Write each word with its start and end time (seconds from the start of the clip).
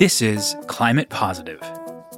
This 0.00 0.22
is 0.22 0.56
Climate 0.66 1.10
Positive, 1.10 1.60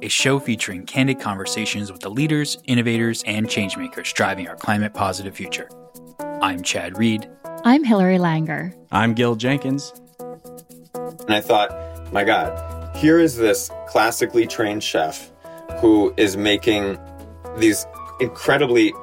a 0.01 0.07
show 0.07 0.39
featuring 0.39 0.85
candid 0.85 1.19
conversations 1.19 1.91
with 1.91 1.99
the 1.99 2.09
leaders, 2.09 2.57
innovators, 2.63 3.23
and 3.27 3.45
changemakers 3.45 4.13
driving 4.13 4.47
our 4.47 4.55
climate 4.55 4.93
positive 4.93 5.35
future. 5.35 5.67
I'm 6.41 6.63
Chad 6.63 6.97
Reed. 6.97 7.29
I'm 7.65 7.83
Hilary 7.83 8.19
Langer. 8.19 8.73
I'm 8.93 9.13
Gil 9.13 9.35
Jenkins. 9.35 9.91
And 10.93 11.31
I 11.31 11.41
thought, 11.41 12.13
my 12.13 12.23
God, 12.23 12.95
here 12.95 13.19
is 13.19 13.35
this 13.35 13.69
classically 13.89 14.47
trained 14.47 14.81
chef 14.81 15.29
who 15.81 16.13
is 16.15 16.37
making 16.37 16.97
these 17.57 17.85
incredibly 18.21 18.93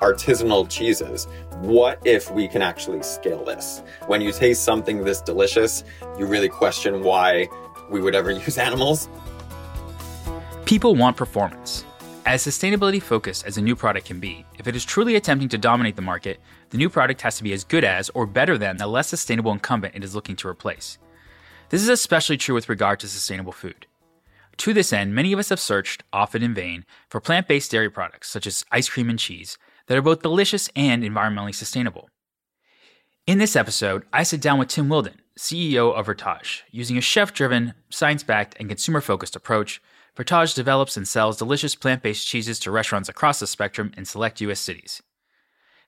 artisanal 0.00 0.66
cheeses. 0.66 1.28
What 1.56 2.00
if 2.06 2.30
we 2.30 2.48
can 2.48 2.62
actually 2.62 3.02
scale 3.02 3.44
this? 3.44 3.82
When 4.06 4.22
you 4.22 4.32
taste 4.32 4.64
something 4.64 5.04
this 5.04 5.20
delicious, 5.20 5.84
you 6.18 6.24
really 6.24 6.48
question 6.48 7.02
why 7.02 7.50
we 7.90 8.00
would 8.00 8.14
ever 8.14 8.30
use 8.30 8.56
animals. 8.56 9.08
People 10.64 10.94
want 10.94 11.16
performance. 11.16 11.84
As 12.26 12.46
sustainability 12.46 13.02
focused 13.02 13.44
as 13.44 13.56
a 13.56 13.62
new 13.62 13.74
product 13.74 14.06
can 14.06 14.20
be, 14.20 14.44
if 14.58 14.68
it 14.68 14.76
is 14.76 14.84
truly 14.84 15.16
attempting 15.16 15.48
to 15.48 15.58
dominate 15.58 15.96
the 15.96 16.02
market, 16.02 16.38
the 16.68 16.78
new 16.78 16.88
product 16.88 17.22
has 17.22 17.36
to 17.38 17.42
be 17.42 17.52
as 17.52 17.64
good 17.64 17.82
as 17.82 18.10
or 18.10 18.26
better 18.26 18.56
than 18.56 18.76
the 18.76 18.86
less 18.86 19.08
sustainable 19.08 19.52
incumbent 19.52 19.96
it 19.96 20.04
is 20.04 20.14
looking 20.14 20.36
to 20.36 20.48
replace. 20.48 20.98
This 21.70 21.82
is 21.82 21.88
especially 21.88 22.36
true 22.36 22.54
with 22.54 22.68
regard 22.68 23.00
to 23.00 23.08
sustainable 23.08 23.52
food. 23.52 23.86
To 24.58 24.74
this 24.74 24.92
end, 24.92 25.14
many 25.14 25.32
of 25.32 25.38
us 25.38 25.48
have 25.48 25.58
searched, 25.58 26.02
often 26.12 26.42
in 26.42 26.52
vain, 26.52 26.84
for 27.08 27.20
plant 27.20 27.48
based 27.48 27.70
dairy 27.70 27.90
products 27.90 28.28
such 28.28 28.46
as 28.46 28.64
ice 28.70 28.88
cream 28.88 29.08
and 29.08 29.18
cheese 29.18 29.56
that 29.86 29.96
are 29.96 30.02
both 30.02 30.22
delicious 30.22 30.68
and 30.76 31.02
environmentally 31.02 31.54
sustainable. 31.54 32.10
In 33.30 33.38
this 33.38 33.54
episode, 33.54 34.02
I 34.12 34.24
sit 34.24 34.40
down 34.40 34.58
with 34.58 34.66
Tim 34.66 34.88
Wildin, 34.88 35.14
CEO 35.38 35.94
of 35.94 36.06
Vertage. 36.06 36.64
Using 36.72 36.98
a 36.98 37.00
chef 37.00 37.32
driven, 37.32 37.74
science 37.88 38.24
backed, 38.24 38.56
and 38.58 38.68
consumer 38.68 39.00
focused 39.00 39.36
approach, 39.36 39.80
Vertage 40.16 40.52
develops 40.52 40.96
and 40.96 41.06
sells 41.06 41.36
delicious 41.36 41.76
plant 41.76 42.02
based 42.02 42.26
cheeses 42.26 42.58
to 42.58 42.72
restaurants 42.72 43.08
across 43.08 43.38
the 43.38 43.46
spectrum 43.46 43.92
in 43.96 44.04
select 44.04 44.40
U.S. 44.40 44.58
cities. 44.58 45.00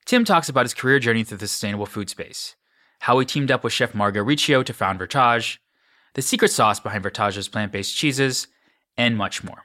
Tim 0.04 0.24
talks 0.24 0.48
about 0.48 0.66
his 0.66 0.72
career 0.72 1.00
journey 1.00 1.24
through 1.24 1.38
the 1.38 1.48
sustainable 1.48 1.84
food 1.84 2.08
space, 2.08 2.54
how 3.00 3.18
he 3.18 3.26
teamed 3.26 3.50
up 3.50 3.64
with 3.64 3.72
Chef 3.72 3.92
Margaux 3.92 4.22
Riccio 4.22 4.62
to 4.62 4.72
found 4.72 5.00
Vertage, 5.00 5.58
the 6.14 6.22
secret 6.22 6.52
sauce 6.52 6.78
behind 6.78 7.02
Vertage's 7.02 7.48
plant 7.48 7.72
based 7.72 7.96
cheeses, 7.96 8.46
and 8.96 9.16
much 9.16 9.42
more. 9.42 9.64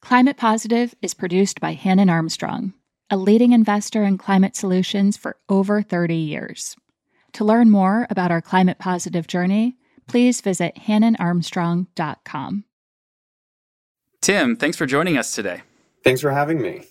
Climate 0.00 0.38
Positive 0.38 0.94
is 1.02 1.12
produced 1.12 1.60
by 1.60 1.74
Hannon 1.74 2.08
Armstrong, 2.08 2.72
a 3.10 3.16
leading 3.16 3.52
investor 3.52 4.02
in 4.04 4.18
climate 4.18 4.56
solutions 4.56 5.16
for 5.16 5.36
over 5.48 5.82
30 5.82 6.14
years. 6.14 6.76
To 7.34 7.44
learn 7.44 7.70
more 7.70 8.06
about 8.10 8.30
our 8.30 8.40
climate 8.40 8.78
positive 8.78 9.26
journey, 9.26 9.76
please 10.06 10.40
visit 10.40 10.74
hannonarmstrong.com. 10.76 12.64
Tim, 14.20 14.56
thanks 14.56 14.76
for 14.76 14.86
joining 14.86 15.18
us 15.18 15.34
today. 15.34 15.62
Thanks 16.02 16.20
for 16.20 16.30
having 16.30 16.60
me. 16.60 16.84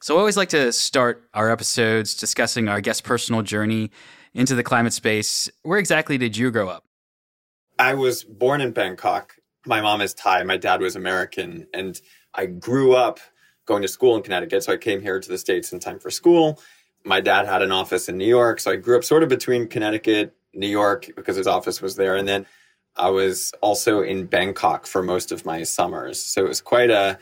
So, 0.00 0.16
I 0.16 0.18
always 0.18 0.36
like 0.36 0.48
to 0.50 0.72
start 0.72 1.28
our 1.32 1.50
episodes 1.50 2.14
discussing 2.14 2.68
our 2.68 2.80
guest 2.80 3.04
personal 3.04 3.42
journey 3.42 3.90
into 4.34 4.54
the 4.54 4.62
climate 4.62 4.92
space. 4.92 5.48
Where 5.62 5.78
exactly 5.78 6.18
did 6.18 6.36
you 6.36 6.50
grow 6.50 6.68
up? 6.68 6.84
I 7.78 7.94
was 7.94 8.24
born 8.24 8.60
in 8.60 8.72
Bangkok. 8.72 9.34
My 9.66 9.80
mom 9.80 10.00
is 10.00 10.14
Thai, 10.14 10.42
my 10.44 10.56
dad 10.56 10.80
was 10.80 10.96
American, 10.96 11.66
and 11.72 12.00
I 12.34 12.46
grew 12.46 12.94
up 12.94 13.20
going 13.66 13.82
to 13.82 13.88
school 13.88 14.16
in 14.16 14.22
Connecticut. 14.22 14.64
So 14.64 14.72
I 14.72 14.76
came 14.76 15.00
here 15.00 15.20
to 15.20 15.28
the 15.28 15.38
States 15.38 15.72
in 15.72 15.80
time 15.80 15.98
for 15.98 16.10
school. 16.10 16.60
My 17.04 17.20
dad 17.20 17.46
had 17.46 17.62
an 17.62 17.72
office 17.72 18.08
in 18.08 18.16
New 18.16 18.26
York. 18.26 18.60
So 18.60 18.70
I 18.70 18.76
grew 18.76 18.96
up 18.96 19.04
sort 19.04 19.22
of 19.22 19.28
between 19.28 19.68
Connecticut, 19.68 20.34
New 20.54 20.68
York, 20.68 21.10
because 21.16 21.36
his 21.36 21.46
office 21.46 21.82
was 21.82 21.96
there. 21.96 22.16
And 22.16 22.28
then 22.28 22.46
I 22.96 23.10
was 23.10 23.52
also 23.60 24.02
in 24.02 24.26
Bangkok 24.26 24.86
for 24.86 25.02
most 25.02 25.32
of 25.32 25.44
my 25.44 25.62
summers. 25.62 26.22
So 26.22 26.44
it 26.44 26.48
was 26.48 26.60
quite 26.60 26.90
a 26.90 27.18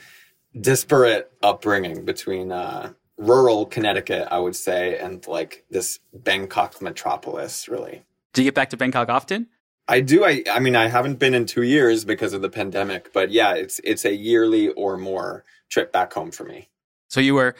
disparate 0.58 1.32
upbringing 1.42 2.04
between 2.04 2.50
uh, 2.50 2.92
rural 3.16 3.66
Connecticut, 3.66 4.28
I 4.30 4.38
would 4.38 4.56
say, 4.56 4.98
and 4.98 5.24
like 5.26 5.64
this 5.70 6.00
Bangkok 6.12 6.82
metropolis, 6.82 7.68
really. 7.68 8.02
Do 8.32 8.42
you 8.42 8.46
get 8.46 8.54
back 8.54 8.70
to 8.70 8.76
Bangkok 8.76 9.08
often? 9.08 9.48
I 9.86 10.00
do. 10.00 10.24
I, 10.24 10.44
I 10.50 10.60
mean, 10.60 10.76
I 10.76 10.88
haven't 10.88 11.18
been 11.18 11.34
in 11.34 11.46
two 11.46 11.62
years 11.62 12.04
because 12.04 12.32
of 12.32 12.42
the 12.42 12.48
pandemic, 12.48 13.12
but 13.12 13.30
yeah, 13.30 13.54
it's 13.54 13.80
it's 13.82 14.04
a 14.04 14.14
yearly 14.14 14.68
or 14.68 14.96
more 14.96 15.44
trip 15.70 15.92
back 15.92 16.12
home 16.12 16.30
for 16.30 16.44
me. 16.44 16.68
So 17.08 17.20
you 17.20 17.34
were 17.34 17.54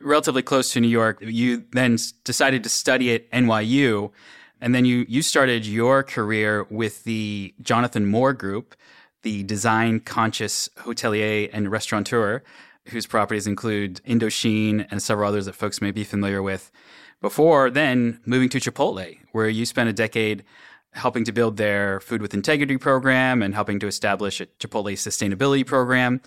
relatively 0.00 0.42
close 0.42 0.72
to 0.72 0.80
New 0.80 0.88
York. 0.88 1.18
You 1.20 1.64
then 1.72 1.98
decided 2.24 2.62
to 2.62 2.68
study 2.68 3.14
at 3.14 3.30
NYU, 3.30 4.12
and 4.60 4.74
then 4.74 4.84
you 4.84 5.04
you 5.08 5.22
started 5.22 5.66
your 5.66 6.02
career 6.02 6.64
with 6.70 7.04
the 7.04 7.54
Jonathan 7.60 8.06
Morr 8.06 8.32
Group, 8.32 8.74
the 9.22 9.42
design 9.42 10.00
conscious 10.00 10.68
hotelier 10.78 11.50
and 11.52 11.70
restaurateur, 11.70 12.42
whose 12.88 13.06
properties 13.06 13.46
include 13.46 14.00
Indochine 14.06 14.86
and 14.90 15.02
several 15.02 15.28
others 15.28 15.46
that 15.46 15.54
folks 15.54 15.80
may 15.80 15.90
be 15.90 16.04
familiar 16.04 16.42
with. 16.42 16.70
Before 17.20 17.70
then, 17.70 18.20
moving 18.26 18.50
to 18.50 18.60
Chipotle, 18.60 19.18
where 19.32 19.48
you 19.48 19.64
spent 19.64 19.88
a 19.88 19.94
decade 19.94 20.44
helping 20.92 21.24
to 21.24 21.32
build 21.32 21.56
their 21.56 22.00
food 22.00 22.22
with 22.22 22.34
integrity 22.34 22.76
program 22.76 23.42
and 23.42 23.54
helping 23.54 23.80
to 23.80 23.86
establish 23.86 24.40
a 24.40 24.46
Chipotle 24.46 24.92
sustainability 24.92 25.66
program. 25.66 26.20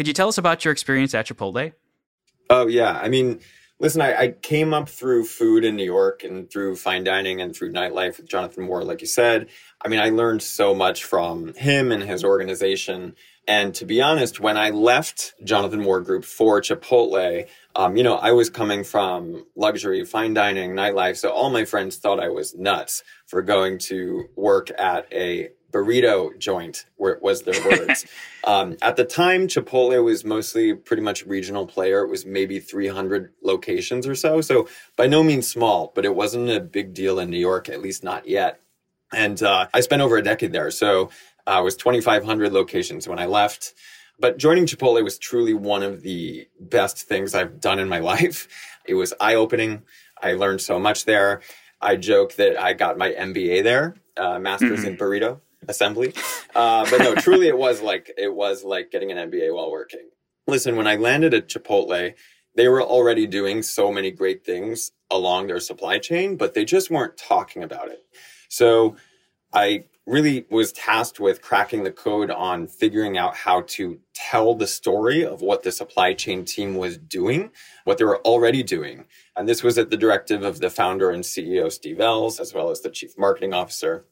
Could 0.00 0.08
you 0.08 0.14
tell 0.14 0.28
us 0.28 0.38
about 0.38 0.64
your 0.64 0.72
experience 0.72 1.12
at 1.12 1.26
Chipotle? 1.26 1.74
Oh, 2.48 2.66
yeah. 2.66 2.98
I 2.98 3.10
mean, 3.10 3.40
listen, 3.80 4.00
I, 4.00 4.16
I, 4.16 4.28
came 4.28 4.72
up 4.72 4.88
through 4.88 5.26
food 5.26 5.62
in 5.62 5.76
New 5.76 5.84
York 5.84 6.24
and 6.24 6.50
through 6.50 6.76
fine 6.76 7.04
dining 7.04 7.42
and 7.42 7.54
through 7.54 7.74
nightlife 7.74 8.16
with 8.16 8.26
Jonathan 8.26 8.64
Morr, 8.64 8.82
like 8.82 9.02
you 9.02 9.06
said. 9.06 9.50
I 9.84 9.88
mean, 9.88 10.00
I 10.00 10.08
learned 10.08 10.40
so 10.40 10.74
much 10.74 11.04
from 11.04 11.52
him 11.52 11.92
and 11.92 12.02
his 12.02 12.24
organization. 12.24 13.14
And 13.46 13.74
to 13.74 13.84
be 13.84 14.00
honest, 14.00 14.40
when 14.40 14.56
I 14.56 14.70
left 14.70 15.34
Jonathan 15.44 15.82
Morr 15.82 16.00
Group 16.00 16.24
for 16.24 16.62
Chipotle, 16.62 17.46
um, 17.76 17.98
you 17.98 18.02
know, 18.02 18.16
I 18.16 18.32
was 18.32 18.48
coming 18.48 18.84
from 18.84 19.44
luxury, 19.54 20.02
fine 20.06 20.32
dining, 20.32 20.70
nightlife. 20.70 21.18
So 21.18 21.28
all 21.28 21.50
my 21.50 21.66
friends 21.66 21.98
thought 21.98 22.20
I 22.20 22.30
was 22.30 22.54
nuts 22.54 23.02
for 23.26 23.42
going 23.42 23.78
to 23.80 24.30
work 24.34 24.70
at 24.78 25.12
a 25.12 25.50
burrito 25.70 26.36
joint, 26.38 26.86
was 26.96 27.42
their 27.42 27.62
words. 27.68 28.06
um, 28.44 28.76
at 28.82 28.96
the 28.96 29.04
time, 29.04 29.46
Chipotle 29.46 30.02
was 30.02 30.24
mostly 30.24 30.74
pretty 30.74 31.02
much 31.02 31.24
regional 31.26 31.66
player. 31.66 32.02
It 32.02 32.08
was 32.08 32.26
maybe 32.26 32.60
300 32.60 33.32
locations 33.42 34.06
or 34.06 34.14
so. 34.14 34.40
So 34.40 34.68
by 34.96 35.06
no 35.06 35.22
means 35.22 35.48
small, 35.48 35.92
but 35.94 36.04
it 36.04 36.14
wasn't 36.14 36.50
a 36.50 36.60
big 36.60 36.94
deal 36.94 37.18
in 37.18 37.30
New 37.30 37.38
York, 37.38 37.68
at 37.68 37.80
least 37.80 38.04
not 38.04 38.28
yet. 38.28 38.60
And 39.12 39.42
uh, 39.42 39.68
I 39.74 39.80
spent 39.80 40.02
over 40.02 40.16
a 40.16 40.22
decade 40.22 40.52
there. 40.52 40.70
So 40.70 41.10
uh, 41.46 41.58
it 41.60 41.64
was 41.64 41.76
2,500 41.76 42.52
locations 42.52 43.08
when 43.08 43.18
I 43.18 43.26
left. 43.26 43.74
But 44.18 44.38
joining 44.38 44.66
Chipotle 44.66 45.02
was 45.02 45.18
truly 45.18 45.54
one 45.54 45.82
of 45.82 46.02
the 46.02 46.46
best 46.60 47.02
things 47.02 47.34
I've 47.34 47.60
done 47.60 47.78
in 47.78 47.88
my 47.88 47.98
life. 48.12 48.48
It 48.86 48.94
was 48.94 49.14
eye 49.20 49.34
opening. 49.34 49.82
I 50.22 50.34
learned 50.34 50.60
so 50.60 50.78
much 50.78 51.06
there. 51.06 51.40
I 51.80 51.96
joke 51.96 52.34
that 52.36 52.60
I 52.60 52.74
got 52.74 52.98
my 52.98 53.10
MBA 53.10 53.64
there, 53.64 53.96
uh, 54.18 54.38
Masters 54.38 54.80
mm-hmm. 54.80 54.88
in 54.88 54.96
Burrito 54.98 55.40
Assembly. 55.68 56.14
Uh, 56.54 56.88
but 56.90 56.98
no, 56.98 57.14
truly, 57.14 57.48
it 57.48 57.56
was 57.56 57.82
like 57.82 58.10
it 58.16 58.34
was 58.34 58.64
like 58.64 58.90
getting 58.90 59.12
an 59.12 59.30
MBA 59.30 59.54
while 59.54 59.70
working. 59.70 60.08
Listen, 60.46 60.76
when 60.76 60.86
I 60.86 60.96
landed 60.96 61.34
at 61.34 61.48
Chipotle, 61.48 62.14
they 62.56 62.68
were 62.68 62.82
already 62.82 63.26
doing 63.26 63.62
so 63.62 63.92
many 63.92 64.10
great 64.10 64.44
things 64.44 64.92
along 65.10 65.46
their 65.46 65.60
supply 65.60 65.98
chain, 65.98 66.36
but 66.36 66.54
they 66.54 66.64
just 66.64 66.90
weren't 66.90 67.16
talking 67.16 67.62
about 67.62 67.88
it. 67.88 68.04
So 68.48 68.96
I 69.52 69.84
really 70.06 70.44
was 70.50 70.72
tasked 70.72 71.20
with 71.20 71.40
cracking 71.40 71.84
the 71.84 71.92
code 71.92 72.30
on 72.30 72.66
figuring 72.66 73.16
out 73.16 73.36
how 73.36 73.62
to 73.62 74.00
tell 74.12 74.54
the 74.54 74.66
story 74.66 75.24
of 75.24 75.40
what 75.40 75.62
the 75.62 75.70
supply 75.70 76.12
chain 76.14 76.44
team 76.44 76.74
was 76.74 76.98
doing, 76.98 77.50
what 77.84 77.98
they 77.98 78.04
were 78.04 78.20
already 78.22 78.62
doing. 78.62 79.04
And 79.36 79.48
this 79.48 79.62
was 79.62 79.78
at 79.78 79.90
the 79.90 79.96
directive 79.96 80.42
of 80.42 80.60
the 80.60 80.70
founder 80.70 81.10
and 81.10 81.22
CEO, 81.22 81.70
Steve 81.70 82.00
Ells, 82.00 82.40
as 82.40 82.52
well 82.52 82.70
as 82.70 82.80
the 82.80 82.90
chief 82.90 83.16
marketing 83.16 83.54
officer. 83.54 84.04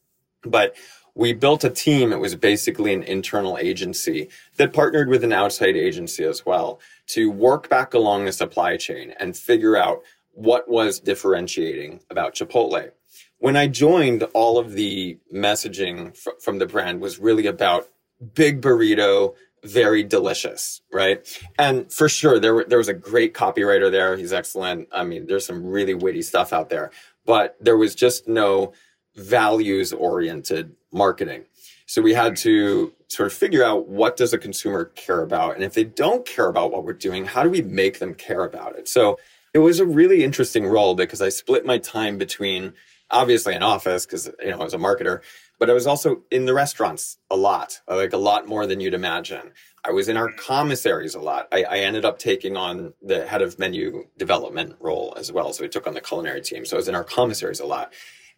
But 0.44 0.76
we 1.18 1.34
built 1.34 1.64
a 1.64 1.70
team. 1.70 2.12
It 2.12 2.20
was 2.20 2.34
basically 2.34 2.94
an 2.94 3.02
internal 3.02 3.58
agency 3.58 4.30
that 4.56 4.72
partnered 4.72 5.08
with 5.08 5.22
an 5.22 5.32
outside 5.34 5.76
agency 5.76 6.24
as 6.24 6.46
well 6.46 6.80
to 7.08 7.30
work 7.30 7.68
back 7.68 7.92
along 7.92 8.24
the 8.24 8.32
supply 8.32 8.78
chain 8.78 9.12
and 9.20 9.36
figure 9.36 9.76
out 9.76 10.00
what 10.32 10.68
was 10.68 11.00
differentiating 11.00 12.00
about 12.08 12.34
Chipotle 12.34 12.92
when 13.38 13.56
I 13.56 13.68
joined, 13.68 14.24
all 14.34 14.58
of 14.58 14.72
the 14.72 15.18
messaging 15.32 16.10
f- 16.10 16.42
from 16.42 16.58
the 16.58 16.66
brand 16.66 17.00
was 17.00 17.18
really 17.18 17.46
about 17.46 17.88
big 18.34 18.60
burrito, 18.60 19.34
very 19.64 20.02
delicious, 20.02 20.82
right? 20.92 21.26
And 21.58 21.92
for 21.92 22.08
sure, 22.08 22.38
there, 22.38 22.54
were, 22.54 22.64
there 22.68 22.78
was 22.78 22.88
a 22.88 22.94
great 22.94 23.34
copywriter 23.34 23.90
there. 23.90 24.16
He's 24.16 24.32
excellent. 24.32 24.88
I 24.92 25.04
mean, 25.04 25.26
there's 25.26 25.46
some 25.46 25.64
really 25.64 25.94
witty 25.94 26.22
stuff 26.22 26.52
out 26.52 26.68
there, 26.68 26.90
but 27.26 27.56
there 27.60 27.76
was 27.76 27.94
just 27.94 28.28
no 28.28 28.72
values 29.18 29.92
oriented 29.92 30.74
marketing. 30.92 31.44
So 31.86 32.02
we 32.02 32.14
had 32.14 32.36
to 32.38 32.92
sort 33.08 33.28
of 33.28 33.32
figure 33.32 33.64
out 33.64 33.88
what 33.88 34.16
does 34.16 34.32
a 34.32 34.38
consumer 34.38 34.86
care 34.86 35.22
about? 35.22 35.54
And 35.54 35.64
if 35.64 35.74
they 35.74 35.84
don't 35.84 36.26
care 36.26 36.48
about 36.48 36.70
what 36.70 36.84
we're 36.84 36.92
doing, 36.92 37.24
how 37.24 37.42
do 37.42 37.50
we 37.50 37.62
make 37.62 37.98
them 37.98 38.14
care 38.14 38.44
about 38.44 38.76
it? 38.76 38.88
So 38.88 39.18
it 39.54 39.60
was 39.60 39.80
a 39.80 39.86
really 39.86 40.22
interesting 40.22 40.66
role 40.66 40.94
because 40.94 41.22
I 41.22 41.30
split 41.30 41.64
my 41.64 41.78
time 41.78 42.18
between 42.18 42.74
obviously 43.10 43.54
an 43.54 43.62
office 43.62 44.04
because 44.04 44.30
you 44.40 44.50
know 44.50 44.62
as 44.62 44.74
a 44.74 44.78
marketer 44.78 45.22
but 45.58 45.68
I 45.68 45.72
was 45.72 45.86
also 45.86 46.22
in 46.30 46.46
the 46.46 46.54
restaurants 46.54 47.18
a 47.30 47.36
lot, 47.36 47.80
like 47.88 48.12
a 48.12 48.18
lot 48.18 48.46
more 48.46 48.66
than 48.66 48.80
you'd 48.80 48.94
imagine. 48.94 49.52
I 49.84 49.90
was 49.90 50.08
in 50.08 50.16
our 50.16 50.30
commissaries 50.32 51.14
a 51.14 51.20
lot. 51.20 51.48
I, 51.50 51.64
I, 51.64 51.78
ended 51.78 52.04
up 52.04 52.18
taking 52.18 52.56
on 52.56 52.92
the 53.02 53.26
head 53.26 53.42
of 53.42 53.58
menu 53.58 54.06
development 54.16 54.76
role 54.80 55.14
as 55.16 55.32
well. 55.32 55.52
So 55.52 55.62
we 55.62 55.68
took 55.68 55.86
on 55.86 55.94
the 55.94 56.00
culinary 56.00 56.42
team. 56.42 56.64
So 56.64 56.76
I 56.76 56.78
was 56.78 56.88
in 56.88 56.94
our 56.94 57.04
commissaries 57.04 57.60
a 57.60 57.66
lot. 57.66 57.92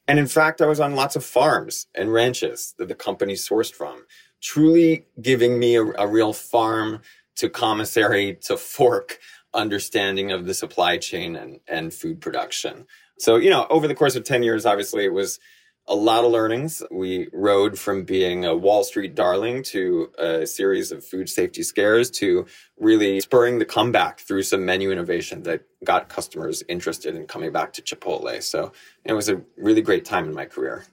And 0.08 0.19
in 0.19 0.26
fact, 0.26 0.61
I 0.61 0.67
was 0.67 0.81
on 0.81 0.97
lots 0.97 1.17
of 1.17 1.25
farms 1.25 1.87
and 1.94 2.12
ranches 2.12 2.75
that 2.79 2.88
the 2.88 2.94
company 2.94 3.35
sourced 3.35 3.73
from, 3.73 4.05
truly 4.43 5.06
giving 5.20 5.58
me 5.58 5.76
a, 5.76 5.85
a 5.85 6.06
real 6.06 6.32
farm 6.32 7.00
to 7.37 7.49
commissary 7.49 8.38
to 8.43 8.56
fork 8.56 9.19
understanding 9.55 10.31
of 10.32 10.47
the 10.47 10.55
supply 10.55 10.97
chain 10.97 11.37
and, 11.37 11.61
and 11.69 11.93
food 11.93 12.20
production. 12.20 12.87
So, 13.19 13.37
you 13.37 13.50
know, 13.50 13.67
over 13.70 13.87
the 13.87 13.94
course 13.94 14.17
of 14.17 14.25
10 14.25 14.43
years, 14.43 14.67
obviously 14.67 15.05
it 15.05 15.12
was 15.12 15.38
a 15.88 15.94
lot 15.94 16.24
of 16.24 16.30
learnings. 16.30 16.82
We 16.90 17.28
rode 17.32 17.78
from 17.78 18.04
being 18.04 18.44
a 18.44 18.56
Wall 18.56 18.84
Street 18.84 19.14
darling 19.14 19.62
to 19.64 20.10
a 20.18 20.46
series 20.46 20.92
of 20.92 21.04
food 21.04 21.28
safety 21.28 21.62
scares 21.62 22.10
to 22.12 22.46
really 22.78 23.20
spurring 23.20 23.58
the 23.58 23.64
comeback 23.64 24.20
through 24.20 24.44
some 24.44 24.64
menu 24.64 24.92
innovation 24.92 25.42
that 25.44 25.62
got 25.84 26.08
customers 26.08 26.62
interested 26.68 27.16
in 27.16 27.26
coming 27.26 27.52
back 27.52 27.72
to 27.72 27.82
Chipotle. 27.82 28.42
So 28.42 28.72
it 29.04 29.14
was 29.14 29.28
a 29.28 29.42
really 29.56 29.82
great 29.82 30.04
time 30.04 30.26
in 30.26 30.34
my 30.34 30.44
career. 30.44 30.84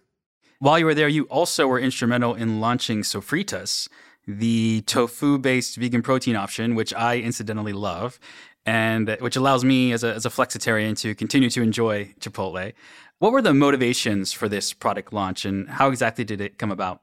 While 0.59 0.79
you 0.79 0.85
were 0.85 0.95
there, 0.95 1.07
you 1.07 1.25
also 1.25 1.67
were 1.67 1.79
instrumental 1.79 2.33
in 2.33 2.59
launching 2.59 3.01
Sofritas, 3.01 3.87
the 4.27 4.81
tofu 4.87 5.37
based 5.37 5.77
vegan 5.77 6.01
protein 6.01 6.35
option, 6.35 6.73
which 6.73 6.93
I 6.93 7.19
incidentally 7.19 7.73
love, 7.73 8.19
and 8.67 9.15
which 9.21 9.37
allows 9.37 9.63
me 9.63 9.93
as 9.93 10.03
a, 10.03 10.13
as 10.13 10.25
a 10.25 10.29
flexitarian 10.29 10.99
to 10.99 11.15
continue 11.15 11.49
to 11.49 11.61
enjoy 11.61 12.13
Chipotle. 12.19 12.73
What 13.19 13.31
were 13.31 13.41
the 13.41 13.53
motivations 13.53 14.33
for 14.33 14.49
this 14.49 14.73
product 14.73 15.13
launch 15.13 15.45
and 15.45 15.69
how 15.69 15.89
exactly 15.89 16.25
did 16.25 16.41
it 16.41 16.59
come 16.59 16.69
about? 16.69 16.99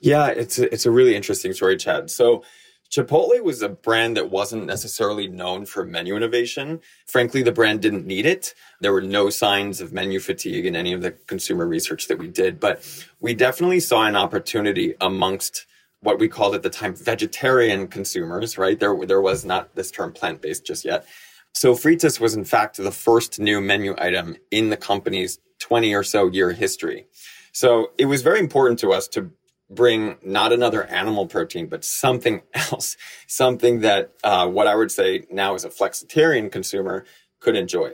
Yeah, 0.00 0.26
it's 0.26 0.58
a, 0.58 0.72
it's 0.74 0.84
a 0.84 0.90
really 0.90 1.14
interesting 1.14 1.52
story, 1.52 1.76
Chad. 1.76 2.10
So, 2.10 2.44
Chipotle 2.90 3.42
was 3.42 3.62
a 3.62 3.70
brand 3.70 4.18
that 4.18 4.30
wasn't 4.30 4.66
necessarily 4.66 5.26
known 5.26 5.64
for 5.64 5.86
menu 5.86 6.14
innovation. 6.14 6.80
Frankly, 7.06 7.42
the 7.42 7.50
brand 7.50 7.80
didn't 7.80 8.04
need 8.04 8.26
it. 8.26 8.52
There 8.82 8.92
were 8.92 9.00
no 9.00 9.30
signs 9.30 9.80
of 9.80 9.94
menu 9.94 10.20
fatigue 10.20 10.66
in 10.66 10.76
any 10.76 10.92
of 10.92 11.00
the 11.00 11.12
consumer 11.12 11.66
research 11.66 12.08
that 12.08 12.18
we 12.18 12.28
did, 12.28 12.60
but 12.60 12.84
we 13.18 13.32
definitely 13.32 13.80
saw 13.80 14.04
an 14.04 14.14
opportunity 14.14 14.94
amongst 15.00 15.64
what 16.02 16.18
we 16.18 16.28
called 16.28 16.54
at 16.54 16.62
the 16.62 16.70
time 16.70 16.94
vegetarian 16.94 17.86
consumers, 17.86 18.58
right? 18.58 18.78
There, 18.78 18.96
there 19.06 19.20
was 19.20 19.44
not 19.44 19.74
this 19.74 19.90
term 19.90 20.12
plant 20.12 20.42
based 20.42 20.66
just 20.66 20.84
yet. 20.84 21.06
Sofritas 21.54 22.20
was 22.20 22.34
in 22.34 22.44
fact 22.44 22.76
the 22.76 22.90
first 22.90 23.38
new 23.38 23.60
menu 23.60 23.94
item 23.98 24.36
in 24.50 24.70
the 24.70 24.76
company's 24.76 25.38
20 25.60 25.94
or 25.94 26.02
so 26.02 26.26
year 26.26 26.52
history. 26.52 27.06
So 27.52 27.92
it 27.98 28.06
was 28.06 28.22
very 28.22 28.40
important 28.40 28.78
to 28.80 28.92
us 28.92 29.06
to 29.08 29.30
bring 29.70 30.16
not 30.22 30.52
another 30.52 30.84
animal 30.84 31.26
protein, 31.26 31.66
but 31.66 31.84
something 31.84 32.42
else, 32.54 32.96
something 33.26 33.80
that 33.80 34.12
uh, 34.24 34.48
what 34.48 34.66
I 34.66 34.74
would 34.74 34.90
say 34.90 35.24
now 35.30 35.54
as 35.54 35.64
a 35.64 35.70
flexitarian 35.70 36.50
consumer 36.50 37.04
could 37.40 37.56
enjoy. 37.56 37.92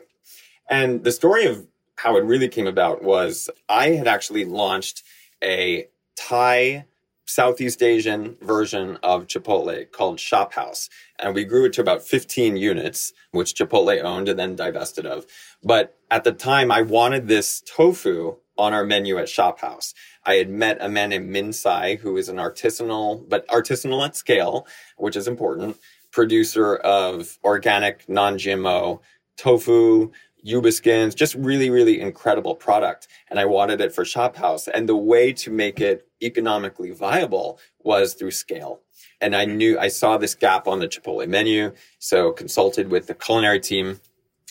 And 0.71 1.05
the 1.05 1.13
story 1.13 1.47
of 1.47 1.67
how 1.97 2.17
it 2.17 2.25
really 2.25 2.49
came 2.49 2.67
about 2.67 3.03
was 3.03 3.51
I 3.69 3.91
had 3.91 4.07
actually 4.07 4.45
launched 4.45 5.03
a 5.43 5.89
Thai 6.17 6.87
Southeast 7.29 7.83
Asian 7.83 8.39
version 8.41 8.97
of 9.03 9.27
Chipotle 9.27 9.93
called 9.93 10.19
Shop 10.19 10.55
House. 10.55 10.89
And 11.19 11.35
we 11.35 11.45
grew 11.45 11.67
it 11.67 11.75
to 11.75 11.83
about 11.83 12.03
15 12.03 12.57
units, 12.57 13.13
which 13.33 13.53
Chipotle 13.53 14.03
owned 14.03 14.31
and 14.31 14.39
then 14.39 14.57
divested 14.57 15.05
of. 15.05 15.27
But 15.63 15.99
at 16.11 16.25
the 16.25 16.33
time, 16.33 16.73
I 16.73 16.81
wanted 16.81 17.29
this 17.29 17.61
tofu 17.61 18.37
on 18.57 18.73
our 18.73 18.87
menu 18.87 19.19
at 19.19 19.29
Shop 19.29 19.61
House. 19.61 19.93
I 20.25 20.37
had 20.37 20.49
met 20.49 20.79
a 20.81 20.89
man 20.89 21.11
named 21.11 21.29
Minh 21.29 21.53
Tsai, 21.53 21.97
who 21.97 22.17
is 22.17 22.31
an 22.31 22.37
artisanal, 22.37 23.29
but 23.29 23.47
artisanal 23.49 24.07
at 24.07 24.17
scale, 24.17 24.67
which 24.97 25.15
is 25.15 25.29
important, 25.29 25.77
producer 26.11 26.77
of 26.77 27.39
organic, 27.45 28.09
non 28.09 28.39
GMO 28.39 29.01
tofu, 29.37 30.11
yuba 30.43 30.73
skins, 30.73 31.15
just 31.15 31.35
really, 31.35 31.69
really 31.69 32.01
incredible 32.01 32.55
product. 32.55 33.07
And 33.29 33.39
I 33.39 33.45
wanted 33.45 33.83
it 33.83 33.95
for 33.95 34.07
Shop 34.07 34.37
House. 34.37 34.67
And 34.67 34.89
the 34.89 34.97
way 34.97 35.35
to 35.35 35.51
make 35.51 35.79
it 35.79 36.08
economically 36.23 36.91
viable 36.91 37.59
was 37.81 38.15
through 38.15 38.33
scale. 38.33 38.81
And 39.21 39.35
I 39.35 39.45
knew 39.45 39.79
I 39.79 39.89
saw 39.89 40.17
this 40.17 40.35
gap 40.35 40.69
on 40.69 40.79
the 40.79 40.89
Chipotle 40.89 41.29
menu. 41.29 41.73
So 41.99 42.33
consulted 42.33 42.91
with 42.91 43.07
the 43.07 43.15
culinary 43.15 43.61
team 43.61 44.01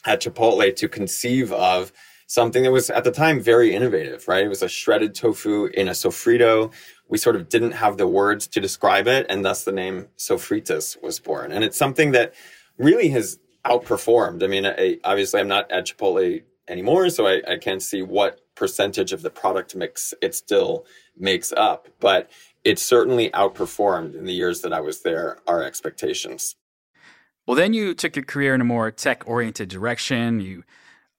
at 0.06 0.22
Chipotle 0.22 0.76
to 0.76 0.88
conceive 0.88 1.52
of 1.52 1.92
something 2.28 2.64
that 2.64 2.72
was 2.72 2.90
at 2.90 3.04
the 3.04 3.12
time 3.12 3.40
very 3.40 3.74
innovative, 3.74 4.28
right? 4.28 4.44
It 4.44 4.50
was 4.50 4.62
a 4.62 4.68
shredded 4.68 5.16
tofu 5.16 5.66
in 5.66 5.88
a 5.88 5.92
sofrito. 5.92 6.74
We 7.08 7.18
sort 7.18 7.38
of 7.38 7.48
didn't 7.48 7.72
have 7.72 7.98
the 7.98 8.08
words 8.08 8.48
to 8.48 8.60
describe 8.60 9.08
it. 9.08 9.26
And 9.30 9.46
thus 9.46 9.64
the 9.64 9.72
name 9.72 10.08
Sofritas 10.18 11.02
was 11.02 11.20
born. 11.20 11.54
And 11.54 11.64
it's 11.64 11.78
something 11.78 12.12
that 12.12 12.34
really 12.78 13.10
has 13.10 13.40
outperformed. 13.66 14.44
I 14.44 14.48
mean, 14.48 14.66
I, 14.66 14.98
obviously, 15.04 15.40
I'm 15.40 15.48
not 15.48 15.72
at 15.72 15.88
Chipotle 15.88 16.44
anymore, 16.68 17.10
so 17.10 17.28
I, 17.28 17.42
I 17.48 17.58
can't 17.58 17.82
see 17.82 18.02
what 18.02 18.42
percentage 18.58 19.14
of 19.14 19.22
the 19.22 19.30
product 19.30 19.76
mix 19.76 20.14
it 20.22 20.36
still 20.36 20.86
makes 21.18 21.54
up, 21.54 21.88
but 22.00 22.30
it 22.64 22.80
certainly 22.80 23.30
outperformed 23.30 24.16
in 24.16 24.26
the 24.26 24.34
years 24.34 24.62
that 24.62 24.74
I 24.74 24.82
was 24.82 25.02
there 25.02 25.40
our 25.48 25.64
expectations. 25.64 26.56
Well, 27.46 27.56
then 27.56 27.74
you 27.74 27.94
took 27.94 28.16
your 28.16 28.26
career 28.26 28.54
in 28.54 28.62
a 28.62 28.66
more 28.66 28.92
tech 28.92 29.24
oriented 29.26 29.70
direction. 29.70 30.42
You 30.42 30.64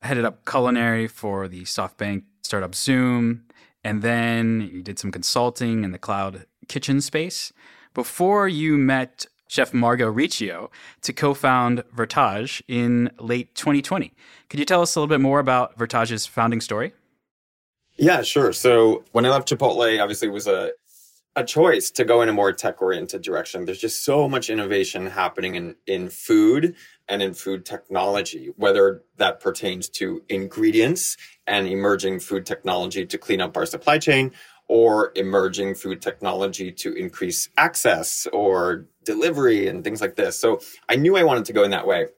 headed 0.03 0.25
up 0.25 0.45
culinary 0.45 1.07
for 1.07 1.49
the 1.49 1.63
SoftBank 1.63 2.25
startup 2.43 2.73
Zume, 2.73 3.41
and 3.83 4.03
then 4.03 4.69
you 4.73 4.83
did 4.83 4.99
some 4.99 5.11
consulting 5.11 5.85
in 5.85 5.93
the 5.93 5.99
cloud 5.99 6.45
kitchen 6.69 7.01
space. 7.01 7.53
Before 7.95 8.47
you 8.47 8.77
met 8.77 9.27
chef 9.49 9.73
Margaux 9.73 10.11
Riccio, 10.11 10.71
to 11.03 11.13
co 11.13 11.35
found 11.35 11.83
Vertage 11.95 12.63
in 12.69 13.11
late 13.19 13.55
2020. 13.55 14.13
Could 14.49 14.61
you 14.61 14.67
tell 14.67 14.83
us 14.83 14.95
a 14.95 15.01
little 15.01 15.09
bit 15.09 15.21
more 15.21 15.41
about 15.41 15.77
Vertage's 15.79 16.27
founding 16.27 16.61
story? 16.61 16.93
Yeah, 17.99 18.23
sure. 18.23 18.53
So 18.53 19.05
when 19.13 19.27
I 19.27 19.31
left 19.31 19.49
Chipotle, 19.49 20.03
obviously 20.03 20.29
it 20.29 20.33
was 20.33 20.49
a 20.49 20.73
a 21.37 21.45
choice 21.45 21.91
to 21.93 22.05
go 22.05 22.23
in 22.23 22.29
a 22.29 22.33
more 22.33 22.53
tech 22.53 22.83
oriented 22.83 23.23
direction. 23.23 23.65
There's 23.65 23.81
just 23.81 24.05
so 24.05 24.29
much 24.29 24.51
innovation 24.51 25.07
happening 25.07 25.55
in, 25.55 25.77
in 25.87 26.09
food 26.11 26.75
and 27.09 27.23
in 27.23 27.35
food 27.35 27.65
technology, 27.65 28.53
whether 28.57 29.03
that 29.17 29.41
pertains 29.41 29.89
to 29.91 30.23
ingredients 30.29 31.17
and 31.47 31.69
emerging 31.69 32.21
food 32.21 32.45
technology 32.45 33.07
to 33.07 33.19
clean 33.19 33.41
up 33.41 33.57
our 33.57 33.67
supply 33.67 33.99
chain 33.99 34.33
or 34.69 35.13
emerging 35.15 35.77
food 35.77 36.03
technology 36.03 36.73
to 36.73 36.93
increase 36.95 37.49
access 37.57 38.27
or 38.33 38.87
delivery 39.05 39.69
and 39.69 39.85
things 39.85 40.01
like 40.01 40.17
this. 40.17 40.39
So 40.39 40.61
I 40.89 40.97
knew 40.97 41.17
I 41.17 41.23
wanted 41.23 41.47
to 41.47 41.53
go 41.53 41.63
in 41.65 41.71
that 41.71 41.87
way. 41.87 42.09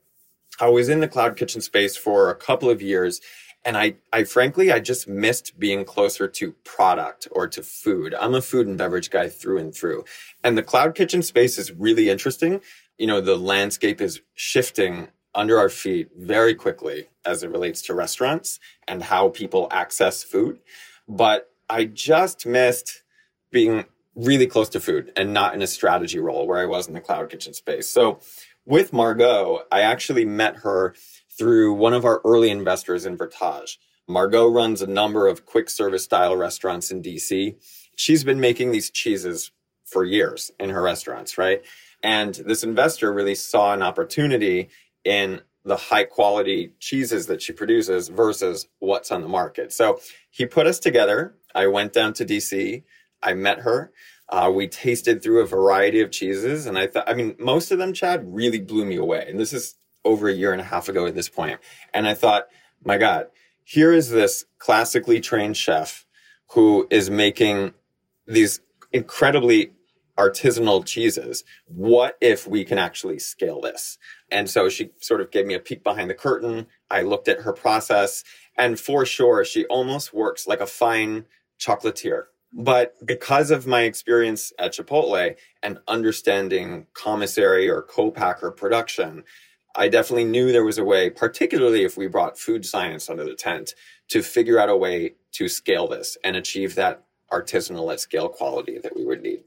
I 0.61 0.69
was 0.69 0.89
in 0.89 1.01
the 1.01 1.09
cloud 1.09 1.37
kitchen 1.37 1.61
space 1.61 1.97
for 1.97 2.31
a 2.31 2.35
couple 2.35 2.71
of 2.71 2.83
years 2.83 3.21
and 3.65 3.77
I, 3.77 3.97
I 4.13 4.25
frankly, 4.25 4.73
I 4.73 4.81
just 4.81 5.07
missed 5.07 5.59
being 5.59 5.85
closer 5.85 6.27
to 6.27 6.53
product 6.65 7.29
or 7.31 7.47
to 7.49 7.63
food. 7.63 8.15
I'm 8.15 8.35
a 8.35 8.41
food 8.41 8.67
and 8.67 8.79
beverage 8.79 9.11
guy 9.11 9.29
through 9.29 9.59
and 9.59 9.75
through. 9.75 10.05
And 10.43 10.57
the 10.57 10.63
cloud 10.63 10.95
kitchen 10.95 11.23
space 11.23 11.59
is 11.59 11.73
really 11.73 12.09
interesting. 12.09 12.63
You 12.99 13.07
know, 13.07 13.21
the 13.21 13.37
landscape 13.37 14.01
is 14.01 14.23
shifting 14.35 15.09
under 15.35 15.59
our 15.59 15.69
feet 15.69 16.09
very 16.17 16.55
quickly 16.55 17.09
as 17.25 17.43
it 17.43 17.51
relates 17.51 17.83
to 17.83 17.95
restaurants 17.95 18.59
and 18.89 19.03
how 19.03 19.29
people 19.29 19.69
access 19.71 20.23
food. 20.23 20.59
But 21.07 21.51
I 21.69 21.85
just 21.85 22.47
missed 22.47 23.03
being 23.53 23.85
really 24.15 24.47
close 24.47 24.69
to 24.71 24.81
food 24.81 25.13
and 25.17 25.33
not 25.33 25.55
in 25.55 25.63
a 25.63 25.67
strategy 25.67 26.19
role 26.19 26.47
where 26.47 26.59
I 26.59 26.67
was 26.67 26.89
in 26.89 26.95
the 26.95 27.01
cloud 27.01 27.31
kitchen 27.31 27.55
space. 27.55 27.91
So 27.91 28.21
with 28.65 28.93
Margaux, 28.93 29.63
I 29.71 29.83
actually 29.83 30.25
met 30.25 30.57
her 30.57 30.95
through 31.39 31.75
one 31.75 31.95
of 31.95 32.05
our 32.05 32.21
early 32.25 32.51
investors 32.51 33.07
in 33.07 33.17
Vertage. 33.17 33.79
Margaux 34.09 34.49
runs 34.49 34.83
a 34.83 34.87
number 34.87 35.27
of 35.27 35.47
quick 35.47 35.71
service 35.71 36.05
style 36.05 36.37
restaurants 36.37 36.91
in 36.91 37.03
DC. 37.03 37.57
She's 37.97 38.25
been 38.25 38.41
making 38.41 38.73
these 38.73 38.91
cheeses 38.91 39.53
for 39.85 40.05
years 40.05 40.51
in 40.59 40.71
her 40.71 40.83
restaurants, 40.83 41.39
right? 41.39 41.63
And 42.03 42.35
this 42.35 42.63
investor 42.63 43.13
really 43.13 43.35
saw 43.35 43.73
an 43.73 43.83
opportunity 43.83 44.69
in 45.05 45.43
the 45.65 45.77
high 45.77 46.05
quality 46.05 46.73
cheeses 46.79 47.27
that 47.27 47.43
she 47.43 47.53
produces 47.53 48.09
versus 48.09 48.67
what's 48.79 49.13
on 49.13 49.21
the 49.21 49.29
market. 49.29 49.73
So 49.73 50.01
he 50.31 50.47
put 50.47 50.67
us 50.67 50.79
together. 50.79 51.35
I 51.55 51.67
went 51.67 51.93
down 51.93 52.15
to 52.15 52.25
DC. 52.25 52.83
I 53.23 53.35
met 53.35 53.61
her. 53.61 53.93
Uh, 54.29 54.51
we 54.55 54.69
tasted 54.69 55.23
through 55.23 55.41
a 55.41 55.47
variety 55.47 56.01
of 56.01 56.11
cheeses. 56.11 56.67
And 56.67 56.79
I 56.79 56.87
thought, 56.87 57.09
I 57.09 57.15
mean, 57.15 57.37
most 57.39 57.71
of 57.71 57.79
them, 57.79 57.93
Chad, 57.93 58.23
really 58.25 58.61
blew 58.61 58.87
me 58.87 58.97
away. 58.97 59.27
And 59.29 59.39
this 59.39 59.53
is 59.53 59.75
over 60.05 60.29
a 60.29 60.35
year 60.35 60.53
and 60.53 60.61
a 60.61 60.65
half 60.65 60.89
ago 60.89 61.07
at 61.07 61.15
this 61.15 61.29
point. 61.29 61.61
And 61.93 62.07
I 62.07 62.15
thought, 62.15 62.49
my 62.85 62.99
God, 62.99 63.27
here 63.65 63.93
is 63.93 64.11
this 64.11 64.45
classically 64.59 65.21
trained 65.21 65.57
chef 65.57 66.07
who 66.53 66.87
is 66.91 67.11
making 67.11 67.75
these 68.27 68.61
incredibly 68.93 69.73
artisanal 70.19 70.85
cheeses. 70.85 71.45
What 71.67 72.19
if 72.21 72.47
we 72.47 72.65
can 72.65 72.79
actually 72.79 73.19
scale 73.19 73.61
this? 73.61 73.97
And 74.31 74.51
so 74.51 74.69
she 74.69 74.91
sort 75.01 75.21
of 75.21 75.31
gave 75.31 75.47
me 75.47 75.55
a 75.55 75.61
peek 75.61 75.83
behind 75.83 76.11
the 76.11 76.15
curtain. 76.15 76.67
I 76.91 77.03
looked 77.03 77.29
at 77.29 77.41
her 77.41 77.53
process, 77.53 78.23
and 78.57 78.79
for 78.79 79.07
sure, 79.07 79.45
she 79.45 79.65
almost 79.67 80.13
works 80.13 80.47
like 80.47 80.61
a 80.61 80.67
fine 80.67 81.25
chocolatier. 81.59 82.25
But 82.53 82.95
because 83.07 83.51
of 83.51 83.67
my 83.67 83.83
experience 83.83 84.53
at 84.59 84.73
Chipotle 84.73 85.37
and 85.63 85.79
understanding 85.87 86.87
commissary 86.93 87.71
or 87.71 87.81
co-packer 87.81 88.51
production, 88.51 89.23
I 89.77 89.89
definitely 89.89 90.25
knew 90.25 90.51
there 90.51 90.65
was 90.65 90.79
a 90.79 90.85
way, 90.85 91.11
particularly 91.11 91.85
if 91.85 91.97
we 91.97 92.07
brought 92.07 92.39
food 92.39 92.67
science 92.67 93.09
under 93.09 93.25
the 93.25 93.35
tent, 93.35 93.75
to 94.09 94.23
figure 94.23 94.59
out 94.59 94.69
a 94.69 94.77
way 94.77 95.15
to 95.33 95.49
scale 95.49 95.87
this 95.87 96.17
and 96.25 96.37
achieve 96.37 96.75
that 96.75 97.05
artisanal 97.31 97.93
at 97.93 98.01
scale 98.01 98.29
quality 98.29 98.79
that 98.79 98.97
we 98.97 99.05
would 99.05 99.23
need. 99.23 99.45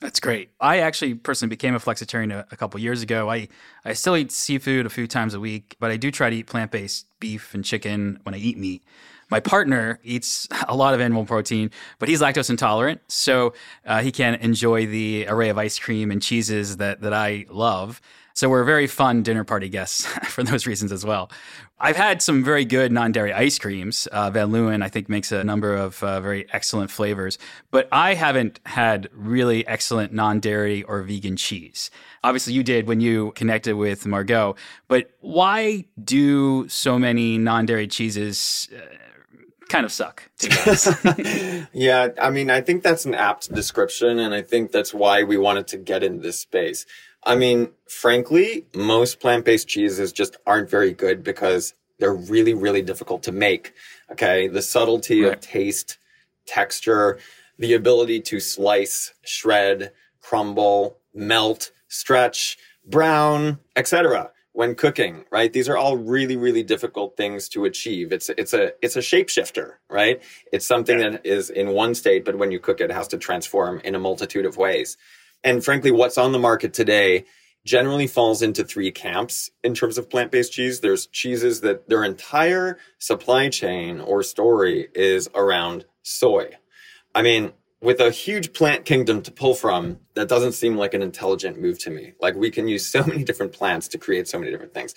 That's 0.00 0.18
great. 0.18 0.50
I 0.60 0.78
actually 0.78 1.14
personally 1.14 1.50
became 1.50 1.74
a 1.74 1.78
flexitarian 1.78 2.32
a, 2.32 2.46
a, 2.50 2.56
couple 2.56 2.80
years 2.80 3.02
ago. 3.02 3.30
I, 3.30 3.48
I 3.84 3.92
still 3.92 4.16
eat 4.16 4.32
seafood 4.32 4.86
a 4.86 4.90
few 4.90 5.06
times 5.06 5.34
a 5.34 5.40
week, 5.40 5.76
but 5.78 5.90
I 5.90 5.98
do 5.98 6.10
try 6.10 6.30
to 6.30 6.36
eat 6.36 6.46
plant 6.46 6.70
based 6.70 7.06
beef 7.20 7.52
and 7.52 7.62
chicken 7.62 8.18
when 8.22 8.34
I 8.34 8.38
eat 8.38 8.56
meat. 8.56 8.82
My 9.30 9.40
partner 9.40 10.00
eats 10.02 10.48
a 10.68 10.74
lot 10.74 10.94
of 10.94 11.02
animal 11.02 11.26
protein, 11.26 11.70
but 11.98 12.08
he's 12.08 12.22
lactose 12.22 12.48
intolerant, 12.48 13.02
so 13.08 13.52
uh, 13.84 14.00
he 14.00 14.10
can't 14.10 14.40
enjoy 14.40 14.86
the 14.86 15.26
array 15.28 15.50
of 15.50 15.58
ice 15.58 15.78
cream 15.78 16.10
and 16.10 16.22
cheeses 16.22 16.78
that, 16.78 17.02
that 17.02 17.12
I 17.12 17.44
love. 17.50 18.00
So 18.34 18.48
we're 18.48 18.64
very 18.64 18.86
fun 18.86 19.22
dinner 19.22 19.44
party 19.44 19.68
guests 19.68 20.06
for 20.24 20.42
those 20.42 20.66
reasons 20.66 20.92
as 20.92 21.04
well. 21.04 21.30
I've 21.78 21.96
had 21.96 22.20
some 22.20 22.44
very 22.44 22.64
good 22.64 22.92
non 22.92 23.12
dairy 23.12 23.32
ice 23.32 23.58
creams. 23.58 24.06
Uh, 24.08 24.30
Van 24.30 24.50
Leeuwen, 24.50 24.82
I 24.82 24.88
think, 24.88 25.08
makes 25.08 25.32
a 25.32 25.42
number 25.42 25.74
of 25.74 26.02
uh, 26.02 26.20
very 26.20 26.46
excellent 26.52 26.90
flavors, 26.90 27.38
but 27.70 27.88
I 27.90 28.14
haven't 28.14 28.60
had 28.66 29.08
really 29.12 29.66
excellent 29.66 30.12
non 30.12 30.40
dairy 30.40 30.82
or 30.82 31.02
vegan 31.02 31.36
cheese. 31.36 31.90
Obviously, 32.22 32.52
you 32.52 32.62
did 32.62 32.86
when 32.86 33.00
you 33.00 33.32
connected 33.32 33.76
with 33.76 34.06
Margaux, 34.06 34.56
but 34.88 35.10
why 35.20 35.86
do 36.02 36.68
so 36.68 36.98
many 36.98 37.38
non 37.38 37.64
dairy 37.64 37.86
cheeses? 37.86 38.68
Uh, 38.74 38.80
kind 39.70 39.86
of 39.86 39.92
suck. 39.92 40.28
yeah, 41.72 42.08
I 42.20 42.30
mean, 42.30 42.50
I 42.50 42.60
think 42.60 42.82
that's 42.82 43.06
an 43.06 43.14
apt 43.14 43.54
description, 43.54 44.18
and 44.18 44.34
I 44.34 44.42
think 44.42 44.72
that's 44.72 44.92
why 44.92 45.22
we 45.22 45.38
wanted 45.38 45.68
to 45.68 45.78
get 45.78 46.02
in 46.02 46.20
this 46.20 46.40
space. 46.40 46.84
I 47.24 47.36
mean, 47.36 47.70
frankly, 47.88 48.66
most 48.74 49.20
plant 49.20 49.44
based 49.44 49.68
cheeses 49.68 50.12
just 50.12 50.36
aren't 50.46 50.70
very 50.70 50.92
good 50.92 51.22
because 51.22 51.74
they're 51.98 52.14
really, 52.14 52.54
really 52.54 52.82
difficult 52.82 53.22
to 53.24 53.32
make. 53.32 53.74
Okay. 54.10 54.48
The 54.48 54.62
subtlety 54.62 55.22
right. 55.22 55.34
of 55.34 55.40
taste, 55.40 55.98
texture, 56.46 57.18
the 57.58 57.74
ability 57.74 58.20
to 58.22 58.40
slice, 58.40 59.12
shred, 59.22 59.92
crumble, 60.20 60.96
melt, 61.14 61.72
stretch, 61.88 62.56
brown, 62.86 63.58
etc. 63.76 64.30
when 64.52 64.74
cooking, 64.74 65.24
right? 65.30 65.52
These 65.52 65.68
are 65.68 65.76
all 65.76 65.96
really, 65.96 66.36
really 66.36 66.62
difficult 66.62 67.16
things 67.16 67.48
to 67.50 67.66
achieve. 67.66 68.12
It's 68.12 68.30
it's 68.30 68.54
a 68.54 68.72
it's 68.82 68.96
a 68.96 69.00
shapeshifter, 69.00 69.74
right? 69.88 70.22
It's 70.52 70.66
something 70.66 70.98
yeah. 70.98 71.10
that 71.10 71.26
is 71.26 71.50
in 71.50 71.70
one 71.70 71.94
state, 71.94 72.24
but 72.24 72.36
when 72.36 72.50
you 72.50 72.58
cook 72.58 72.80
it, 72.80 72.90
it 72.90 72.92
has 72.92 73.08
to 73.08 73.18
transform 73.18 73.80
in 73.80 73.94
a 73.94 73.98
multitude 73.98 74.46
of 74.46 74.56
ways. 74.56 74.96
And 75.42 75.64
frankly, 75.64 75.90
what's 75.90 76.18
on 76.18 76.32
the 76.32 76.38
market 76.38 76.72
today 76.72 77.24
generally 77.64 78.06
falls 78.06 78.42
into 78.42 78.64
three 78.64 78.90
camps 78.90 79.50
in 79.62 79.74
terms 79.74 79.98
of 79.98 80.08
plant 80.08 80.30
based 80.30 80.52
cheese. 80.52 80.80
There's 80.80 81.06
cheeses 81.06 81.60
that 81.60 81.88
their 81.88 82.04
entire 82.04 82.78
supply 82.98 83.48
chain 83.48 84.00
or 84.00 84.22
story 84.22 84.88
is 84.94 85.28
around 85.34 85.84
soy. 86.02 86.50
I 87.14 87.22
mean, 87.22 87.52
with 87.82 88.00
a 88.00 88.10
huge 88.10 88.52
plant 88.52 88.84
kingdom 88.84 89.22
to 89.22 89.30
pull 89.30 89.54
from, 89.54 90.00
that 90.14 90.28
doesn't 90.28 90.52
seem 90.52 90.76
like 90.76 90.94
an 90.94 91.02
intelligent 91.02 91.60
move 91.60 91.78
to 91.80 91.90
me. 91.90 92.12
Like 92.20 92.34
we 92.34 92.50
can 92.50 92.68
use 92.68 92.86
so 92.90 93.04
many 93.04 93.24
different 93.24 93.52
plants 93.52 93.88
to 93.88 93.98
create 93.98 94.28
so 94.28 94.38
many 94.38 94.50
different 94.50 94.74
things. 94.74 94.94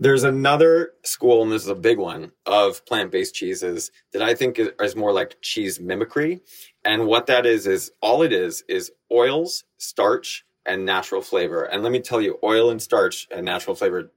There's 0.00 0.22
another 0.22 0.92
school, 1.02 1.42
and 1.42 1.50
this 1.50 1.64
is 1.64 1.68
a 1.68 1.74
big 1.74 1.98
one, 1.98 2.30
of 2.46 2.86
plant 2.86 3.10
based 3.10 3.34
cheeses 3.34 3.90
that 4.12 4.22
I 4.22 4.32
think 4.34 4.60
is 4.80 4.94
more 4.94 5.12
like 5.12 5.38
cheese 5.42 5.80
mimicry. 5.80 6.40
And 6.84 7.06
what 7.06 7.26
that 7.26 7.46
is, 7.46 7.66
is 7.66 7.90
all 8.00 8.22
it 8.22 8.32
is, 8.32 8.62
is 8.68 8.92
oils, 9.10 9.64
starch, 9.76 10.44
and 10.66 10.84
natural 10.84 11.22
flavor. 11.22 11.62
And 11.62 11.82
let 11.82 11.92
me 11.92 12.00
tell 12.00 12.20
you, 12.20 12.38
oil 12.42 12.70
and 12.70 12.80
starch 12.80 13.26
and 13.34 13.44
natural 13.44 13.74
flavor 13.74 14.10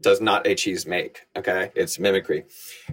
does 0.00 0.20
not 0.20 0.46
a 0.46 0.54
cheese 0.54 0.86
make. 0.86 1.22
Okay. 1.36 1.72
It's 1.74 1.98
mimicry. 1.98 2.44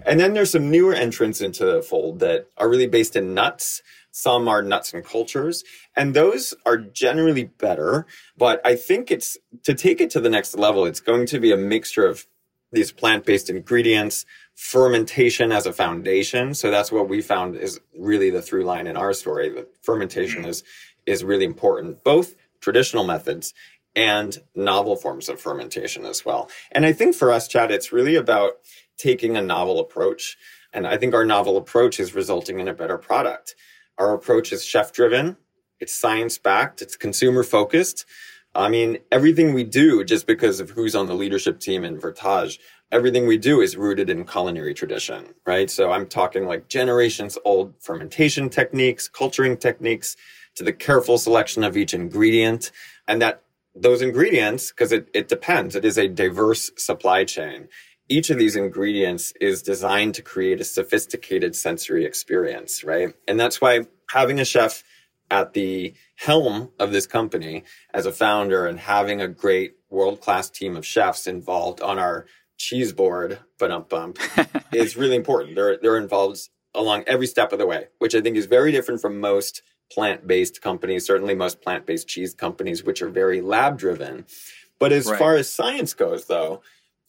And 0.06 0.18
then 0.18 0.34
there's 0.34 0.52
some 0.52 0.70
newer 0.70 0.94
entrants 0.94 1.40
into 1.40 1.64
the 1.64 1.82
fold 1.82 2.20
that 2.20 2.48
are 2.56 2.68
really 2.68 2.86
based 2.86 3.16
in 3.16 3.34
nuts. 3.34 3.82
Some 4.10 4.46
are 4.46 4.62
nuts 4.62 4.92
and 4.92 5.02
cultures, 5.02 5.64
and 5.96 6.12
those 6.12 6.52
are 6.66 6.76
generally 6.76 7.44
better. 7.44 8.06
But 8.36 8.60
I 8.62 8.76
think 8.76 9.10
it's 9.10 9.38
to 9.62 9.72
take 9.72 10.02
it 10.02 10.10
to 10.10 10.20
the 10.20 10.28
next 10.28 10.54
level, 10.54 10.84
it's 10.84 11.00
going 11.00 11.24
to 11.26 11.40
be 11.40 11.50
a 11.50 11.56
mixture 11.56 12.06
of 12.06 12.26
these 12.72 12.92
plant 12.92 13.24
based 13.24 13.48
ingredients, 13.48 14.26
fermentation 14.54 15.52
as 15.52 15.66
a 15.66 15.72
foundation. 15.72 16.54
So 16.54 16.70
that's 16.70 16.92
what 16.92 17.08
we 17.08 17.20
found 17.20 17.56
is 17.56 17.80
really 17.98 18.30
the 18.30 18.42
through 18.42 18.64
line 18.64 18.86
in 18.86 18.96
our 18.96 19.12
story. 19.12 19.48
That 19.50 19.68
fermentation 19.82 20.42
mm-hmm. 20.42 20.50
is 20.50 20.62
is 21.04 21.24
really 21.24 21.44
important, 21.44 22.04
both 22.04 22.36
traditional 22.60 23.02
methods 23.04 23.54
and 23.94 24.38
novel 24.54 24.96
forms 24.96 25.28
of 25.28 25.40
fermentation 25.40 26.06
as 26.06 26.24
well. 26.24 26.48
And 26.70 26.86
I 26.86 26.92
think 26.92 27.14
for 27.14 27.30
us, 27.30 27.48
Chad, 27.48 27.70
it's 27.70 27.92
really 27.92 28.16
about 28.16 28.52
taking 28.96 29.36
a 29.36 29.42
novel 29.42 29.80
approach. 29.80 30.38
And 30.72 30.86
I 30.86 30.96
think 30.96 31.12
our 31.12 31.24
novel 31.24 31.56
approach 31.56 32.00
is 32.00 32.14
resulting 32.14 32.60
in 32.60 32.68
a 32.68 32.74
better 32.74 32.98
product. 32.98 33.54
Our 33.98 34.14
approach 34.14 34.52
is 34.52 34.64
chef 34.64 34.92
driven, 34.92 35.36
it's 35.80 35.94
science 35.94 36.38
backed, 36.38 36.80
it's 36.80 36.96
consumer 36.96 37.42
focused. 37.42 38.06
I 38.54 38.68
mean, 38.68 38.98
everything 39.10 39.54
we 39.54 39.64
do, 39.64 40.04
just 40.04 40.26
because 40.26 40.60
of 40.60 40.70
who's 40.70 40.94
on 40.94 41.06
the 41.06 41.14
leadership 41.14 41.58
team 41.58 41.84
in 41.84 41.98
Vertage, 41.98 42.58
everything 42.90 43.26
we 43.26 43.38
do 43.38 43.60
is 43.62 43.76
rooted 43.76 44.10
in 44.10 44.26
culinary 44.26 44.74
tradition, 44.74 45.34
right? 45.46 45.70
So 45.70 45.90
I'm 45.90 46.06
talking 46.06 46.46
like 46.46 46.68
generations 46.68 47.38
old 47.44 47.74
fermentation 47.80 48.50
techniques, 48.50 49.08
culturing 49.08 49.56
techniques, 49.56 50.16
to 50.54 50.64
the 50.64 50.72
careful 50.72 51.16
selection 51.16 51.64
of 51.64 51.78
each 51.78 51.94
ingredient, 51.94 52.70
and 53.08 53.22
that 53.22 53.42
those 53.74 54.02
ingredients, 54.02 54.70
because 54.70 54.92
it, 54.92 55.08
it 55.14 55.28
depends, 55.28 55.74
it 55.74 55.84
is 55.84 55.96
a 55.96 56.08
diverse 56.08 56.70
supply 56.76 57.24
chain. 57.24 57.68
Each 58.08 58.28
of 58.28 58.36
these 58.36 58.54
ingredients 58.54 59.32
is 59.40 59.62
designed 59.62 60.14
to 60.16 60.22
create 60.22 60.60
a 60.60 60.64
sophisticated 60.64 61.56
sensory 61.56 62.04
experience, 62.04 62.84
right? 62.84 63.14
And 63.26 63.40
that's 63.40 63.62
why 63.62 63.86
having 64.10 64.38
a 64.38 64.44
chef 64.44 64.84
at 65.30 65.54
the 65.54 65.94
helm 66.16 66.70
of 66.78 66.92
this 66.92 67.06
company 67.06 67.64
as 67.92 68.06
a 68.06 68.12
founder 68.12 68.66
and 68.66 68.80
having 68.80 69.20
a 69.20 69.28
great 69.28 69.76
world 69.90 70.20
class 70.20 70.50
team 70.50 70.76
of 70.76 70.86
chefs 70.86 71.26
involved 71.26 71.80
on 71.80 71.98
our 71.98 72.26
cheese 72.58 72.92
board, 72.92 73.38
but 73.58 73.70
um 73.70 73.84
bump, 73.88 74.18
is 74.72 74.96
really 74.96 75.16
important. 75.16 75.54
They're 75.56 75.78
they're 75.78 75.98
involved 75.98 76.48
along 76.74 77.04
every 77.06 77.26
step 77.26 77.52
of 77.52 77.58
the 77.58 77.66
way, 77.66 77.88
which 77.98 78.14
I 78.14 78.20
think 78.20 78.36
is 78.36 78.46
very 78.46 78.72
different 78.72 79.00
from 79.00 79.20
most 79.20 79.62
plant 79.90 80.26
based 80.26 80.62
companies, 80.62 81.06
certainly 81.06 81.34
most 81.34 81.60
plant 81.60 81.86
based 81.86 82.08
cheese 82.08 82.34
companies, 82.34 82.82
which 82.84 83.02
are 83.02 83.10
very 83.10 83.40
lab 83.40 83.78
driven. 83.78 84.26
But 84.78 84.92
as 84.92 85.06
right. 85.06 85.18
far 85.18 85.36
as 85.36 85.48
science 85.48 85.94
goes, 85.94 86.24
though, 86.26 86.62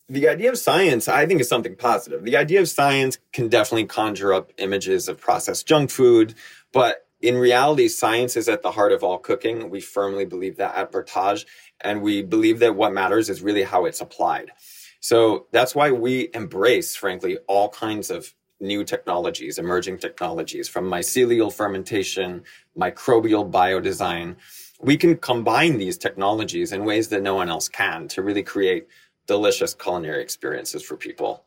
the 0.10 0.28
idea 0.28 0.52
of 0.52 0.58
science, 0.58 1.08
I 1.08 1.26
think, 1.26 1.42
is 1.42 1.50
something 1.50 1.76
positive. 1.76 2.24
The 2.24 2.38
idea 2.38 2.62
of 2.62 2.70
science 2.70 3.18
can 3.32 3.48
definitely 3.48 3.86
conjure 3.86 4.34
up 4.34 4.52
images 4.58 5.08
of 5.08 5.20
processed 5.20 5.66
junk 5.66 5.90
food, 5.90 6.36
but 6.72 7.03
in 7.24 7.38
reality, 7.38 7.88
science 7.88 8.36
is 8.36 8.50
at 8.50 8.64
the 8.64 8.72
heart 8.72 8.92
of 8.92 9.02
all 9.02 9.18
cooking. 9.18 9.70
We 9.70 9.80
firmly 9.80 10.26
believe 10.26 10.58
that 10.58 10.76
at 10.76 10.92
Vertage, 10.92 11.46
and 11.80 12.02
we 12.02 12.22
believe 12.22 12.60
that 12.60 12.76
what 12.76 12.92
matters 12.94 13.30
is 13.30 13.42
really 13.42 13.64
how 13.64 13.86
it's 13.86 14.02
applied. 14.02 14.52
So 15.00 15.48
that's 15.52 15.74
why 15.74 15.92
we 15.92 16.30
embrace, 16.34 16.98
frankly, 16.98 17.38
all 17.48 17.70
kinds 17.70 18.12
of 18.12 18.34
new 18.60 18.84
technologies, 18.84 19.58
emerging 19.58 20.00
technologies 20.00 20.68
from 20.68 20.90
mycelial 20.90 21.52
fermentation, 21.52 22.44
microbial 22.78 23.50
biodesign. 23.50 24.36
We 24.82 24.98
can 24.98 25.16
combine 25.16 25.78
these 25.78 25.98
technologies 25.98 26.74
in 26.74 26.84
ways 26.84 27.08
that 27.08 27.22
no 27.22 27.36
one 27.36 27.50
else 27.50 27.70
can 27.70 28.10
to 28.10 28.22
really 28.22 28.44
create 28.44 28.88
delicious 29.28 29.74
culinary 29.74 30.22
experiences 30.22 30.84
for 30.84 30.98
people. 30.98 31.46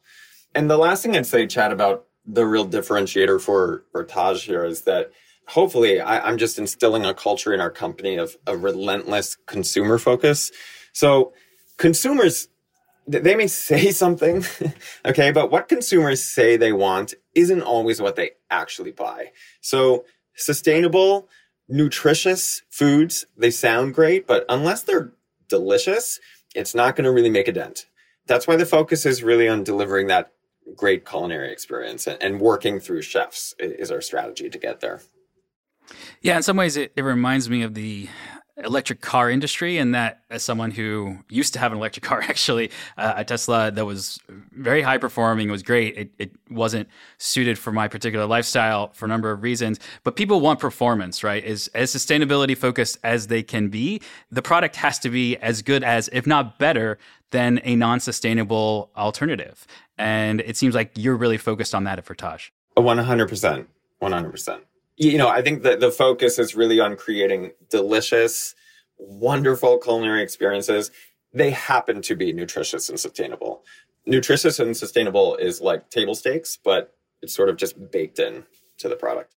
And 0.54 0.70
the 0.70 0.78
last 0.78 1.02
thing 1.02 1.14
I'd 1.14 1.26
say, 1.26 1.46
Chad, 1.46 1.70
about 1.70 2.06
the 2.24 2.46
real 2.46 2.66
differentiator 2.66 3.42
for, 3.42 3.84
Vertage 3.94 4.44
here 4.44 4.64
is 4.64 4.82
that 4.82 5.12
hopefully 5.48 6.00
I, 6.00 6.28
am 6.28 6.38
just 6.38 6.58
instilling 6.58 7.04
a 7.04 7.14
culture 7.14 7.54
in 7.54 7.60
our 7.60 7.70
company 7.70 8.16
of 8.16 8.36
a 8.46 8.56
relentless 8.56 9.36
consumer 9.46 9.98
focus. 9.98 10.50
So 10.92 11.32
consumers, 11.76 12.48
they 13.06 13.36
may 13.36 13.46
say 13.46 13.90
something, 13.92 14.44
okay, 15.04 15.30
but 15.30 15.50
what 15.50 15.68
consumers 15.68 16.22
say 16.22 16.56
they 16.56 16.72
want 16.72 17.14
isn't 17.34 17.62
always 17.62 18.00
what 18.00 18.16
they 18.16 18.32
actually 18.50 18.92
buy. 18.92 19.32
So 19.60 20.04
sustainable, 20.34 21.28
nutritious 21.68 22.62
foods, 22.70 23.24
they 23.36 23.50
sound 23.50 23.94
great, 23.94 24.26
but 24.26 24.44
unless 24.48 24.82
they're 24.82 25.12
delicious, 25.48 26.18
it's 26.54 26.74
not 26.74 26.96
going 26.96 27.04
to 27.04 27.12
really 27.12 27.30
make 27.30 27.48
a 27.48 27.52
dent. 27.52 27.86
That's 28.26 28.46
why 28.48 28.56
the 28.56 28.66
focus 28.66 29.06
is 29.06 29.22
really 29.22 29.48
on 29.48 29.62
delivering 29.62 30.08
that 30.08 30.32
great 30.74 31.06
culinary 31.06 31.52
experience 31.52 32.08
and, 32.08 32.20
and 32.20 32.40
working 32.40 32.80
through 32.80 33.02
chefs 33.02 33.54
is 33.58 33.92
our 33.92 34.00
strategy 34.00 34.50
to 34.50 34.58
get 34.58 34.80
there. 34.80 35.00
Yeah, 36.22 36.36
in 36.36 36.42
some 36.42 36.56
ways, 36.56 36.76
it, 36.76 36.92
it 36.96 37.02
reminds 37.02 37.48
me 37.48 37.62
of 37.62 37.74
the 37.74 38.08
electric 38.64 39.02
car 39.02 39.28
industry 39.28 39.76
and 39.76 39.94
that 39.94 40.22
as 40.30 40.42
someone 40.42 40.70
who 40.70 41.18
used 41.28 41.52
to 41.52 41.58
have 41.58 41.72
an 41.72 41.78
electric 41.78 42.02
car 42.10 42.22
actually 42.22 42.70
uh, 42.96 43.12
a 43.16 43.22
tesla 43.22 43.70
that 43.70 43.84
was 43.84 44.18
very 44.52 44.80
high 44.80 44.96
performing 44.96 45.48
it 45.48 45.50
was 45.50 45.62
great 45.62 45.94
it, 45.94 46.10
it 46.18 46.32
wasn't 46.50 46.88
suited 47.18 47.58
for 47.58 47.70
my 47.70 47.86
particular 47.86 48.24
lifestyle 48.24 48.90
for 48.94 49.04
a 49.04 49.08
number 49.08 49.30
of 49.30 49.42
reasons 49.42 49.78
but 50.04 50.16
people 50.16 50.40
want 50.40 50.58
performance 50.58 51.22
right? 51.22 51.44
As, 51.44 51.68
as 51.74 51.94
sustainability 51.94 52.56
focused 52.56 52.96
as 53.04 53.26
they 53.26 53.42
can 53.42 53.68
be 53.68 54.00
the 54.30 54.40
product 54.40 54.76
has 54.76 54.98
to 55.00 55.10
be 55.10 55.36
as 55.36 55.60
good 55.60 55.84
as 55.84 56.08
if 56.14 56.26
not 56.26 56.58
better 56.58 56.98
than 57.30 57.60
a 57.64 57.76
non-sustainable 57.76 58.90
alternative. 58.96 59.66
And 59.98 60.40
it 60.40 60.56
seems 60.56 60.74
like 60.74 60.92
you're 60.96 61.16
really 61.16 61.38
focused 61.38 61.74
on 61.74 61.84
that 61.84 61.98
at 61.98 62.04
Vertage. 62.06 62.50
100% 62.76 63.66
100% 64.02 64.60
you 64.96 65.18
know, 65.18 65.28
I 65.28 65.42
think 65.42 65.62
that 65.62 65.80
the 65.80 65.90
focus 65.90 66.38
is 66.38 66.54
really 66.54 66.80
on 66.80 66.96
creating 66.96 67.52
delicious, 67.70 68.54
wonderful 68.98 69.78
culinary 69.78 70.22
experiences. 70.22 70.90
They 71.32 71.50
happen 71.50 72.00
to 72.02 72.16
be 72.16 72.32
nutritious 72.32 72.88
and 72.88 72.98
sustainable. 72.98 73.62
Nutritious 74.06 74.58
and 74.58 74.76
sustainable 74.76 75.36
is 75.36 75.60
like 75.60 75.90
table 75.90 76.14
stakes, 76.14 76.58
but 76.62 76.94
it's 77.20 77.34
sort 77.34 77.48
of 77.48 77.56
just 77.56 77.90
baked 77.90 78.18
in 78.18 78.44
to 78.78 78.88
the 78.88 78.96
product. 78.96 79.34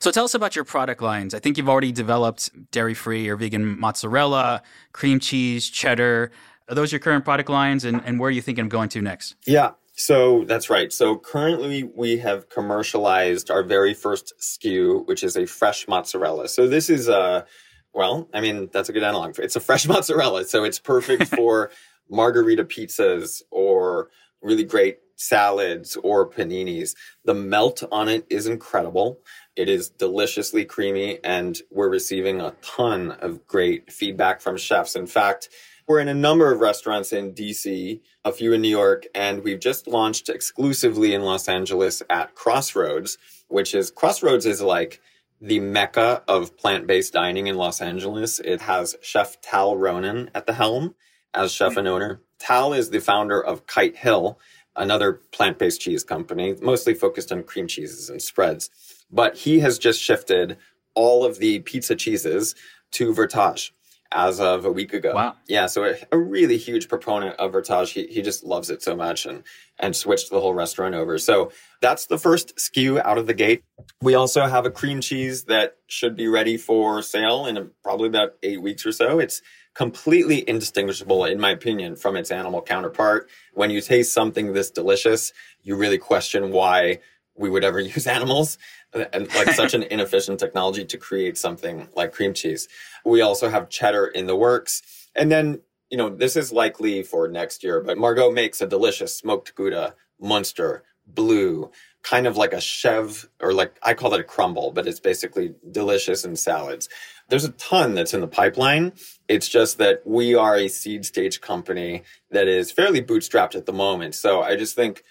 So 0.00 0.10
tell 0.10 0.24
us 0.24 0.34
about 0.34 0.54
your 0.54 0.64
product 0.64 1.00
lines. 1.00 1.34
I 1.34 1.38
think 1.38 1.56
you've 1.56 1.68
already 1.68 1.92
developed 1.92 2.50
dairy-free 2.72 3.28
or 3.28 3.36
vegan 3.36 3.78
mozzarella, 3.78 4.62
cream 4.92 5.20
cheese, 5.20 5.70
cheddar. 5.70 6.30
Are 6.68 6.74
those 6.74 6.92
your 6.92 6.98
current 6.98 7.24
product 7.24 7.48
lines 7.48 7.84
and, 7.84 8.02
and 8.04 8.18
where 8.18 8.28
are 8.28 8.32
you 8.32 8.42
thinking 8.42 8.64
of 8.64 8.70
going 8.70 8.88
to 8.90 9.00
next? 9.00 9.36
Yeah. 9.46 9.72
So 9.96 10.44
that's 10.44 10.70
right. 10.70 10.92
So 10.92 11.16
currently 11.16 11.84
we 11.84 12.18
have 12.18 12.48
commercialized 12.48 13.50
our 13.50 13.62
very 13.62 13.94
first 13.94 14.34
SKU, 14.40 15.06
which 15.06 15.22
is 15.22 15.36
a 15.36 15.46
fresh 15.46 15.86
mozzarella. 15.86 16.48
So 16.48 16.66
this 16.66 16.90
is 16.90 17.08
a, 17.08 17.46
well, 17.92 18.28
I 18.34 18.40
mean, 18.40 18.68
that's 18.72 18.88
a 18.88 18.92
good 18.92 19.04
analog. 19.04 19.38
It's 19.38 19.54
a 19.54 19.60
fresh 19.60 19.86
mozzarella. 19.88 20.44
So 20.46 20.64
it's 20.64 20.80
perfect 20.80 21.28
for 21.36 21.70
margarita 22.10 22.64
pizzas 22.64 23.42
or 23.52 24.10
really 24.42 24.64
great 24.64 24.98
salads 25.14 25.96
or 26.02 26.28
paninis. 26.28 26.96
The 27.24 27.34
melt 27.34 27.84
on 27.92 28.08
it 28.08 28.26
is 28.28 28.48
incredible. 28.48 29.20
It 29.54 29.68
is 29.68 29.90
deliciously 29.90 30.64
creamy 30.64 31.20
and 31.22 31.56
we're 31.70 31.88
receiving 31.88 32.40
a 32.40 32.54
ton 32.62 33.12
of 33.12 33.46
great 33.46 33.92
feedback 33.92 34.40
from 34.40 34.56
chefs. 34.56 34.96
In 34.96 35.06
fact, 35.06 35.50
we're 35.86 36.00
in 36.00 36.08
a 36.08 36.14
number 36.14 36.50
of 36.50 36.60
restaurants 36.60 37.12
in 37.12 37.32
DC, 37.32 38.00
a 38.24 38.32
few 38.32 38.52
in 38.52 38.62
New 38.62 38.68
York, 38.68 39.04
and 39.14 39.44
we've 39.44 39.60
just 39.60 39.86
launched 39.86 40.28
exclusively 40.28 41.12
in 41.12 41.22
Los 41.22 41.48
Angeles 41.48 42.02
at 42.08 42.34
Crossroads, 42.34 43.18
which 43.48 43.74
is 43.74 43.90
Crossroads 43.90 44.46
is 44.46 44.62
like 44.62 45.00
the 45.40 45.60
mecca 45.60 46.22
of 46.26 46.56
plant-based 46.56 47.12
dining 47.12 47.48
in 47.48 47.56
Los 47.56 47.82
Angeles. 47.82 48.40
It 48.40 48.62
has 48.62 48.96
Chef 49.02 49.40
Tal 49.42 49.76
Ronnen 49.76 50.30
at 50.34 50.46
the 50.46 50.54
helm 50.54 50.94
as 51.34 51.52
chef 51.52 51.72
hmm. 51.72 51.80
and 51.80 51.88
owner. 51.88 52.20
Tal 52.38 52.72
is 52.72 52.90
the 52.90 53.00
founder 53.00 53.42
of 53.42 53.66
Kite 53.66 53.96
Hill, 53.96 54.38
another 54.76 55.20
plant-based 55.32 55.80
cheese 55.80 56.02
company, 56.02 56.54
mostly 56.62 56.94
focused 56.94 57.30
on 57.30 57.42
cream 57.42 57.66
cheeses 57.66 58.08
and 58.08 58.22
spreads. 58.22 58.70
But 59.10 59.36
he 59.36 59.60
has 59.60 59.78
just 59.78 60.00
shifted 60.00 60.56
all 60.94 61.24
of 61.24 61.38
the 61.38 61.58
pizza 61.60 61.94
cheeses 61.94 62.54
to 62.92 63.12
Vertage 63.12 63.72
as 64.14 64.38
of 64.40 64.64
a 64.64 64.70
week 64.70 64.92
ago. 64.92 65.12
Wow. 65.12 65.34
Yeah, 65.48 65.66
so 65.66 65.84
a, 65.84 65.96
a 66.12 66.18
really 66.18 66.56
huge 66.56 66.88
proponent 66.88 67.36
of 67.36 67.52
Vertage. 67.52 67.90
He, 67.90 68.06
he 68.06 68.22
just 68.22 68.44
loves 68.44 68.70
it 68.70 68.82
so 68.82 68.96
much 68.96 69.26
and 69.26 69.42
and 69.78 69.94
switched 69.94 70.30
the 70.30 70.40
whole 70.40 70.54
restaurant 70.54 70.94
over. 70.94 71.18
So 71.18 71.50
that's 71.82 72.06
the 72.06 72.16
first 72.16 72.56
SKU 72.56 73.04
out 73.04 73.18
of 73.18 73.26
the 73.26 73.34
gate. 73.34 73.64
We 74.00 74.14
also 74.14 74.46
have 74.46 74.64
a 74.64 74.70
cream 74.70 75.00
cheese 75.00 75.44
that 75.44 75.76
should 75.88 76.16
be 76.16 76.28
ready 76.28 76.56
for 76.56 77.02
sale 77.02 77.44
in 77.46 77.56
a, 77.56 77.64
probably 77.82 78.06
about 78.06 78.34
eight 78.44 78.62
weeks 78.62 78.86
or 78.86 78.92
so. 78.92 79.18
It's 79.18 79.42
completely 79.74 80.48
indistinguishable, 80.48 81.24
in 81.24 81.40
my 81.40 81.50
opinion, 81.50 81.96
from 81.96 82.16
its 82.16 82.30
animal 82.30 82.62
counterpart. 82.62 83.28
When 83.52 83.70
you 83.70 83.80
taste 83.80 84.12
something 84.12 84.52
this 84.52 84.70
delicious, 84.70 85.32
you 85.62 85.74
really 85.74 85.98
question 85.98 86.52
why 86.52 87.00
we 87.36 87.50
would 87.50 87.64
ever 87.64 87.80
use 87.94 88.06
animals 88.06 88.58
and 88.92 89.32
like 89.34 89.50
such 89.50 89.74
an 89.74 89.82
inefficient 89.90 90.38
technology 90.40 90.84
to 90.84 90.98
create 90.98 91.36
something 91.36 91.88
like 91.94 92.12
cream 92.12 92.34
cheese. 92.34 92.68
We 93.04 93.20
also 93.20 93.48
have 93.48 93.68
cheddar 93.68 94.06
in 94.06 94.26
the 94.26 94.36
works. 94.36 94.82
And 95.14 95.30
then, 95.30 95.60
you 95.90 95.96
know, 95.96 96.08
this 96.08 96.36
is 96.36 96.52
likely 96.52 97.02
for 97.02 97.28
next 97.28 97.62
year, 97.62 97.80
but 97.80 97.98
Margaux 97.98 98.30
makes 98.30 98.60
a 98.60 98.66
delicious 98.66 99.16
smoked 99.16 99.54
Gouda, 99.54 99.94
Munster, 100.20 100.84
blue, 101.06 101.70
kind 102.02 102.26
of 102.26 102.36
like 102.36 102.52
a 102.52 102.60
chev 102.60 103.28
or 103.40 103.52
like 103.52 103.76
I 103.82 103.94
call 103.94 104.14
it 104.14 104.20
a 104.20 104.24
crumble, 104.24 104.70
but 104.72 104.86
it's 104.86 105.00
basically 105.00 105.54
delicious 105.70 106.24
in 106.24 106.36
salads. 106.36 106.88
There's 107.28 107.44
a 107.44 107.52
ton 107.52 107.94
that's 107.94 108.12
in 108.12 108.20
the 108.20 108.28
pipeline. 108.28 108.92
It's 109.28 109.48
just 109.48 109.78
that 109.78 110.02
we 110.04 110.34
are 110.34 110.56
a 110.56 110.68
seed 110.68 111.06
stage 111.06 111.40
company 111.40 112.02
that 112.30 112.46
is 112.46 112.70
fairly 112.70 113.02
bootstrapped 113.02 113.54
at 113.54 113.64
the 113.64 113.72
moment. 113.72 114.14
So 114.14 114.42
I 114.42 114.56
just 114.56 114.76
think 114.76 115.02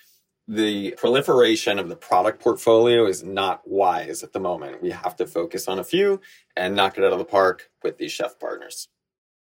the 0.48 0.92
proliferation 0.98 1.80
of 1.80 1.90
the 1.90 1.96
product 1.96 2.42
portfolio 2.42 3.06
is 3.06 3.24
not 3.24 3.68
wise 3.68 4.24
at 4.24 4.34
the 4.34 4.40
moment. 4.40 4.82
We 4.82 4.92
have 4.92 5.16
to 5.18 5.26
focus 5.26 5.68
on 5.68 5.80
a 5.80 5.84
few 5.84 6.20
and 6.56 6.76
knock 6.76 6.98
it 6.98 7.04
out 7.04 7.14
of 7.14 7.20
the 7.20 7.26
park 7.26 7.70
with 7.82 7.98
these 7.98 8.12
chef 8.12 8.40
partners. 8.40 8.90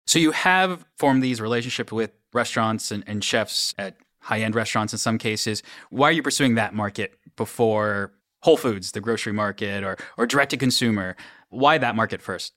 So 0.07 0.19
you 0.19 0.33
have 0.33 0.85
formed 0.97 1.23
these 1.23 1.41
relationships 1.41 1.93
with 1.93 2.13
restaurants 2.33 2.91
and, 2.91 3.05
and 3.07 3.23
chefs 3.23 3.75
at 3.79 3.97
high-end 4.21 4.55
restaurants 4.55 4.93
in 4.93 4.99
some 4.99 5.19
cases. 5.19 5.63
Why 5.91 6.09
are 6.09 6.13
you 6.13 6.23
pursuing 6.23 6.57
that 6.57 6.75
market 6.75 7.19
before 7.37 8.13
Whole 8.43 8.57
Foods, 8.57 8.93
the 8.93 9.01
grocery 9.01 9.33
market, 9.33 9.85
or 9.85 9.97
or 10.17 10.27
direct 10.27 10.51
to 10.51 10.57
consumer? 10.57 11.17
Why 11.51 11.79
that 11.79 11.95
market 11.95 12.23
first? 12.23 12.55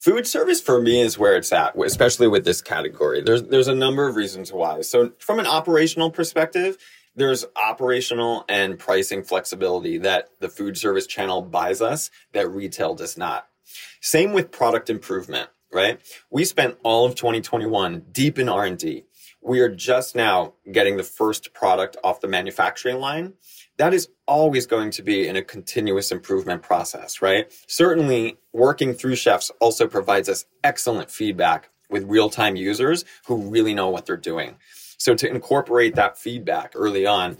Food 0.00 0.26
service 0.26 0.60
for 0.60 0.80
me 0.80 1.00
is 1.00 1.18
where 1.18 1.36
it's 1.36 1.52
at, 1.52 1.76
especially 1.76 2.26
with 2.26 2.44
this 2.44 2.62
category. 2.62 3.20
There's 3.20 3.42
there's 3.44 3.68
a 3.68 3.74
number 3.74 4.08
of 4.08 4.16
reasons 4.16 4.52
why. 4.52 4.80
So 4.82 5.12
from 5.18 5.38
an 5.38 5.46
operational 5.46 6.10
perspective, 6.10 6.78
there's 7.16 7.44
operational 7.56 8.44
and 8.48 8.78
pricing 8.78 9.22
flexibility 9.22 9.98
that 9.98 10.28
the 10.40 10.48
food 10.48 10.76
service 10.76 11.06
channel 11.06 11.42
buys 11.42 11.82
us 11.82 12.10
that 12.32 12.48
retail 12.48 12.94
does 12.94 13.18
not. 13.18 13.46
Same 14.00 14.32
with 14.32 14.50
product 14.50 14.90
improvement, 14.90 15.50
right? 15.72 16.00
We 16.30 16.44
spent 16.44 16.78
all 16.82 17.06
of 17.06 17.14
2021 17.14 18.06
deep 18.12 18.38
in 18.38 18.48
R&D. 18.48 19.04
We 19.42 19.60
are 19.60 19.68
just 19.68 20.14
now 20.14 20.54
getting 20.70 20.96
the 20.96 21.02
first 21.02 21.54
product 21.54 21.96
off 22.04 22.20
the 22.20 22.28
manufacturing 22.28 22.98
line. 22.98 23.34
That 23.78 23.94
is 23.94 24.08
always 24.26 24.66
going 24.66 24.90
to 24.92 25.02
be 25.02 25.26
in 25.26 25.36
a 25.36 25.42
continuous 25.42 26.12
improvement 26.12 26.62
process, 26.62 27.22
right? 27.22 27.50
Certainly 27.66 28.36
working 28.52 28.92
through 28.92 29.16
chefs 29.16 29.50
also 29.60 29.86
provides 29.86 30.28
us 30.28 30.44
excellent 30.62 31.10
feedback 31.10 31.70
with 31.88 32.04
real-time 32.04 32.56
users 32.56 33.04
who 33.26 33.48
really 33.48 33.72
know 33.74 33.88
what 33.88 34.06
they're 34.06 34.16
doing. 34.16 34.56
So 35.00 35.14
to 35.14 35.28
incorporate 35.28 35.94
that 35.94 36.18
feedback 36.18 36.72
early 36.74 37.06
on, 37.06 37.38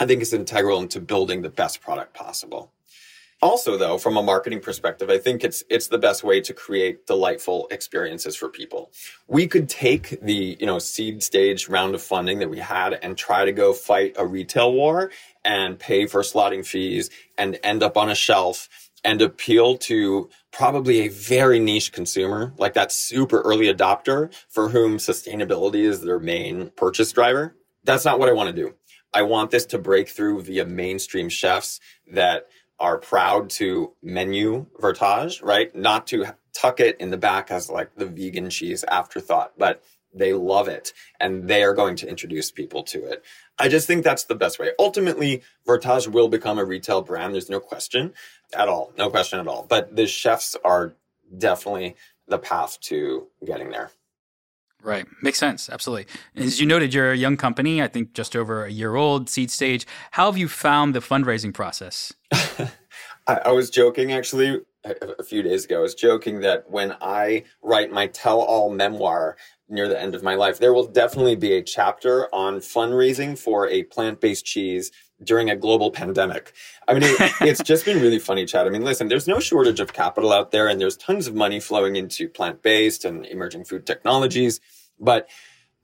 I 0.00 0.06
think 0.06 0.22
is 0.22 0.32
integral 0.32 0.80
into 0.80 1.00
building 1.00 1.40
the 1.40 1.48
best 1.48 1.80
product 1.80 2.14
possible. 2.14 2.72
Also, 3.40 3.76
though, 3.78 3.96
from 3.96 4.16
a 4.16 4.22
marketing 4.22 4.60
perspective, 4.60 5.08
I 5.08 5.16
think 5.16 5.44
it's 5.44 5.62
it's 5.70 5.86
the 5.86 5.98
best 5.98 6.24
way 6.24 6.40
to 6.42 6.52
create 6.52 7.06
delightful 7.06 7.68
experiences 7.70 8.36
for 8.36 8.48
people. 8.48 8.90
We 9.28 9.46
could 9.46 9.68
take 9.68 10.20
the 10.20 10.58
you 10.58 10.66
know 10.66 10.80
seed 10.80 11.22
stage 11.22 11.68
round 11.68 11.94
of 11.94 12.02
funding 12.02 12.40
that 12.40 12.50
we 12.50 12.58
had 12.58 12.98
and 13.02 13.16
try 13.16 13.44
to 13.44 13.52
go 13.52 13.72
fight 13.72 14.16
a 14.18 14.26
retail 14.26 14.72
war 14.72 15.10
and 15.44 15.78
pay 15.78 16.06
for 16.06 16.22
slotting 16.22 16.66
fees 16.66 17.08
and 17.38 17.58
end 17.62 17.82
up 17.84 17.96
on 17.96 18.10
a 18.10 18.14
shelf 18.16 18.68
and 19.04 19.22
appeal 19.22 19.78
to 19.78 20.28
probably 20.52 21.00
a 21.00 21.08
very 21.08 21.58
niche 21.58 21.92
consumer, 21.92 22.52
like 22.58 22.74
that 22.74 22.92
super 22.92 23.40
early 23.42 23.72
adopter 23.72 24.32
for 24.48 24.68
whom 24.68 24.98
sustainability 24.98 25.82
is 25.84 26.02
their 26.02 26.18
main 26.18 26.70
purchase 26.70 27.12
driver. 27.12 27.56
That's 27.84 28.04
not 28.04 28.18
what 28.18 28.28
I 28.28 28.32
want 28.32 28.54
to 28.54 28.62
do. 28.62 28.74
I 29.12 29.22
want 29.22 29.50
this 29.50 29.66
to 29.66 29.78
break 29.78 30.08
through 30.08 30.42
via 30.42 30.64
mainstream 30.64 31.28
chefs 31.28 31.80
that 32.12 32.48
are 32.78 32.98
proud 32.98 33.50
to 33.50 33.92
menu 34.02 34.66
Vertage, 34.80 35.42
right? 35.42 35.74
Not 35.74 36.06
to 36.08 36.26
tuck 36.52 36.80
it 36.80 36.96
in 37.00 37.10
the 37.10 37.16
back 37.16 37.50
as 37.50 37.70
like 37.70 37.94
the 37.96 38.06
vegan 38.06 38.50
cheese 38.50 38.84
afterthought, 38.84 39.52
but 39.58 39.82
they 40.12 40.32
love 40.32 40.68
it 40.68 40.92
and 41.18 41.48
they 41.48 41.62
are 41.62 41.74
going 41.74 41.96
to 41.96 42.08
introduce 42.08 42.50
people 42.50 42.82
to 42.84 43.04
it. 43.04 43.24
I 43.58 43.68
just 43.68 43.86
think 43.86 44.04
that's 44.04 44.24
the 44.24 44.34
best 44.34 44.58
way. 44.58 44.70
Ultimately, 44.78 45.42
Vertage 45.66 46.08
will 46.08 46.28
become 46.28 46.58
a 46.58 46.64
retail 46.64 47.02
brand. 47.02 47.34
There's 47.34 47.50
no 47.50 47.60
question 47.60 48.12
at 48.54 48.68
all. 48.68 48.92
No 48.96 49.10
question 49.10 49.38
at 49.38 49.46
all. 49.46 49.66
But 49.68 49.94
the 49.94 50.06
chefs 50.06 50.56
are 50.64 50.94
definitely 51.36 51.96
the 52.26 52.38
path 52.38 52.78
to 52.82 53.28
getting 53.44 53.70
there. 53.70 53.90
Right. 54.82 55.06
Makes 55.22 55.38
sense. 55.38 55.68
Absolutely. 55.68 56.06
As 56.34 56.58
you 56.58 56.66
noted, 56.66 56.94
you're 56.94 57.12
a 57.12 57.16
young 57.16 57.36
company, 57.36 57.82
I 57.82 57.88
think 57.88 58.14
just 58.14 58.34
over 58.34 58.64
a 58.64 58.70
year 58.70 58.94
old, 58.94 59.28
seed 59.28 59.50
stage. 59.50 59.86
How 60.12 60.26
have 60.26 60.38
you 60.38 60.48
found 60.48 60.94
the 60.94 61.00
fundraising 61.00 61.52
process? 61.52 62.14
I, 62.32 62.68
I, 63.26 63.52
was 63.52 63.68
joking 63.68 64.12
actually 64.12 64.62
a, 64.84 64.94
a 65.18 65.22
few 65.22 65.42
days 65.42 65.66
ago. 65.66 65.78
I 65.78 65.82
was 65.82 65.94
joking 65.94 66.40
that 66.40 66.70
when 66.70 66.96
I 67.02 67.44
write 67.62 67.92
my 67.92 68.06
tell 68.06 68.40
all 68.40 68.70
memoir 68.70 69.36
near 69.70 69.88
the 69.88 70.00
end 70.00 70.14
of 70.14 70.22
my 70.22 70.34
life, 70.34 70.58
there 70.58 70.72
will 70.72 70.86
definitely 70.86 71.36
be 71.36 71.52
a 71.52 71.62
chapter 71.62 72.32
on 72.34 72.56
fundraising 72.58 73.38
for 73.38 73.68
a 73.68 73.84
plant 73.84 74.20
based 74.20 74.44
cheese 74.44 74.90
during 75.22 75.50
a 75.50 75.56
global 75.56 75.90
pandemic. 75.90 76.52
I 76.88 76.94
mean, 76.94 77.02
it, 77.04 77.32
it's 77.40 77.62
just 77.62 77.84
been 77.84 78.00
really 78.00 78.18
funny, 78.18 78.46
Chad. 78.46 78.66
I 78.66 78.70
mean, 78.70 78.84
listen, 78.84 79.08
there's 79.08 79.28
no 79.28 79.38
shortage 79.38 79.80
of 79.80 79.92
capital 79.92 80.32
out 80.32 80.50
there, 80.50 80.68
and 80.68 80.80
there's 80.80 80.96
tons 80.96 81.26
of 81.26 81.34
money 81.34 81.60
flowing 81.60 81.96
into 81.96 82.28
plant 82.28 82.62
based 82.62 83.04
and 83.04 83.26
emerging 83.26 83.64
food 83.64 83.86
technologies. 83.86 84.60
But 84.98 85.28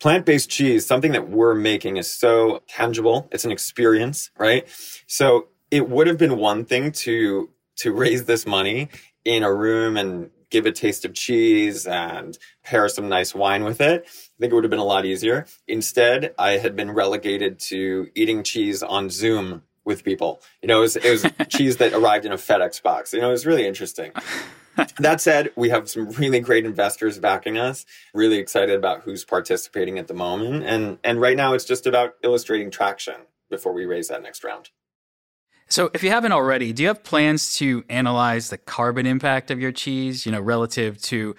plant 0.00 0.26
based 0.26 0.50
cheese, 0.50 0.86
something 0.86 1.12
that 1.12 1.28
we're 1.28 1.54
making, 1.54 1.96
is 1.96 2.10
so 2.10 2.62
tangible. 2.68 3.28
It's 3.32 3.44
an 3.44 3.52
experience, 3.52 4.30
right? 4.38 4.66
So 5.06 5.48
it 5.70 5.88
would 5.88 6.06
have 6.06 6.18
been 6.18 6.36
one 6.36 6.64
thing 6.64 6.92
to 6.92 7.50
to 7.76 7.92
raise 7.92 8.24
this 8.24 8.46
money 8.46 8.88
in 9.24 9.42
a 9.42 9.52
room 9.52 9.96
and 9.96 10.30
give 10.50 10.66
a 10.66 10.72
taste 10.72 11.04
of 11.04 11.14
cheese 11.14 11.86
and 11.86 12.38
pair 12.62 12.88
some 12.88 13.08
nice 13.08 13.34
wine 13.34 13.64
with 13.64 13.80
it. 13.80 14.04
I 14.06 14.40
think 14.40 14.52
it 14.52 14.54
would 14.54 14.64
have 14.64 14.70
been 14.70 14.78
a 14.78 14.84
lot 14.84 15.04
easier. 15.04 15.46
Instead, 15.66 16.34
I 16.38 16.52
had 16.52 16.76
been 16.76 16.90
relegated 16.90 17.58
to 17.68 18.08
eating 18.14 18.42
cheese 18.42 18.82
on 18.82 19.10
Zoom 19.10 19.62
with 19.84 20.04
people. 20.04 20.42
You 20.62 20.68
know, 20.68 20.78
it 20.78 20.82
was, 20.82 20.96
it 20.96 21.10
was 21.10 21.26
cheese 21.48 21.78
that 21.78 21.92
arrived 21.92 22.26
in 22.26 22.32
a 22.32 22.36
FedEx 22.36 22.82
box. 22.82 23.12
You 23.12 23.20
know, 23.20 23.28
it 23.28 23.32
was 23.32 23.46
really 23.46 23.66
interesting. 23.66 24.12
that 24.98 25.20
said, 25.20 25.50
we 25.56 25.70
have 25.70 25.88
some 25.88 26.10
really 26.10 26.40
great 26.40 26.66
investors 26.66 27.18
backing 27.18 27.56
us. 27.56 27.86
Really 28.12 28.38
excited 28.38 28.76
about 28.76 29.02
who's 29.02 29.24
participating 29.24 29.98
at 29.98 30.08
the 30.08 30.14
moment. 30.14 30.64
And 30.64 30.98
and 31.02 31.20
right 31.20 31.36
now 31.36 31.54
it's 31.54 31.64
just 31.64 31.86
about 31.86 32.14
illustrating 32.22 32.70
traction 32.70 33.14
before 33.48 33.72
we 33.72 33.86
raise 33.86 34.08
that 34.08 34.22
next 34.22 34.44
round. 34.44 34.70
So, 35.68 35.90
if 35.94 36.02
you 36.02 36.10
haven't 36.10 36.32
already, 36.32 36.72
do 36.72 36.82
you 36.82 36.88
have 36.88 37.02
plans 37.02 37.56
to 37.56 37.84
analyze 37.88 38.50
the 38.50 38.58
carbon 38.58 39.04
impact 39.04 39.50
of 39.50 39.60
your 39.60 39.72
cheese, 39.72 40.24
you 40.24 40.32
know, 40.32 40.40
relative 40.40 41.00
to 41.02 41.34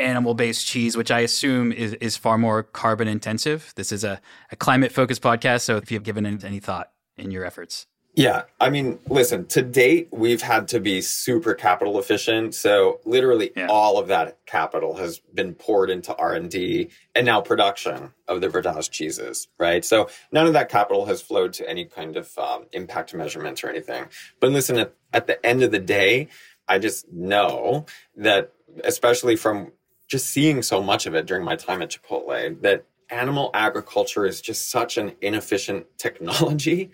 animal-based 0.00 0.66
cheese, 0.66 0.96
which 0.96 1.10
I 1.10 1.20
assume 1.20 1.72
is, 1.72 1.94
is 1.94 2.16
far 2.16 2.38
more 2.38 2.64
carbon 2.64 3.06
intensive? 3.06 3.72
This 3.76 3.92
is 3.92 4.02
a, 4.02 4.20
a 4.50 4.56
climate-focused 4.56 5.22
podcast, 5.22 5.60
so 5.62 5.76
if 5.76 5.92
you've 5.92 6.02
given 6.02 6.26
any 6.26 6.58
thought 6.58 6.90
in 7.16 7.30
your 7.30 7.44
efforts. 7.44 7.86
Yeah, 8.18 8.42
I 8.58 8.68
mean, 8.68 8.98
listen, 9.08 9.46
to 9.46 9.62
date, 9.62 10.08
we've 10.10 10.42
had 10.42 10.66
to 10.68 10.80
be 10.80 11.00
super 11.02 11.54
capital 11.54 12.00
efficient. 12.00 12.52
So 12.52 12.98
literally 13.04 13.52
yeah. 13.54 13.68
all 13.70 13.96
of 13.96 14.08
that 14.08 14.44
capital 14.44 14.96
has 14.96 15.20
been 15.34 15.54
poured 15.54 15.88
into 15.88 16.16
R&D 16.16 16.88
and 17.14 17.26
now 17.26 17.40
production 17.40 18.12
of 18.26 18.40
the 18.40 18.48
Vertage 18.48 18.90
cheeses, 18.90 19.46
right? 19.56 19.84
So 19.84 20.08
none 20.32 20.48
of 20.48 20.52
that 20.54 20.68
capital 20.68 21.06
has 21.06 21.22
flowed 21.22 21.52
to 21.52 21.70
any 21.70 21.84
kind 21.84 22.16
of 22.16 22.36
um, 22.38 22.64
impact 22.72 23.14
measurements 23.14 23.62
or 23.62 23.68
anything. 23.68 24.06
But 24.40 24.50
listen, 24.50 24.78
at, 24.78 24.94
at 25.12 25.28
the 25.28 25.46
end 25.46 25.62
of 25.62 25.70
the 25.70 25.78
day, 25.78 26.26
I 26.66 26.80
just 26.80 27.08
know 27.12 27.86
that, 28.16 28.52
especially 28.82 29.36
from 29.36 29.70
just 30.08 30.28
seeing 30.28 30.62
so 30.62 30.82
much 30.82 31.06
of 31.06 31.14
it 31.14 31.26
during 31.26 31.44
my 31.44 31.54
time 31.54 31.82
at 31.82 31.90
Chipotle, 31.90 32.60
that 32.62 32.84
animal 33.10 33.50
agriculture 33.54 34.26
is 34.26 34.40
just 34.40 34.70
such 34.70 34.98
an 34.98 35.12
inefficient 35.20 35.86
technology 35.98 36.90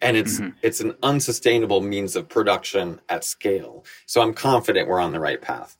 and 0.00 0.16
it's 0.16 0.40
mm-hmm. 0.40 0.50
it's 0.62 0.80
an 0.80 0.94
unsustainable 1.02 1.80
means 1.80 2.16
of 2.16 2.28
production 2.28 3.00
at 3.08 3.24
scale. 3.24 3.84
So 4.06 4.20
i'm 4.20 4.34
confident 4.34 4.88
we're 4.88 5.00
on 5.00 5.12
the 5.12 5.20
right 5.20 5.40
path. 5.40 5.76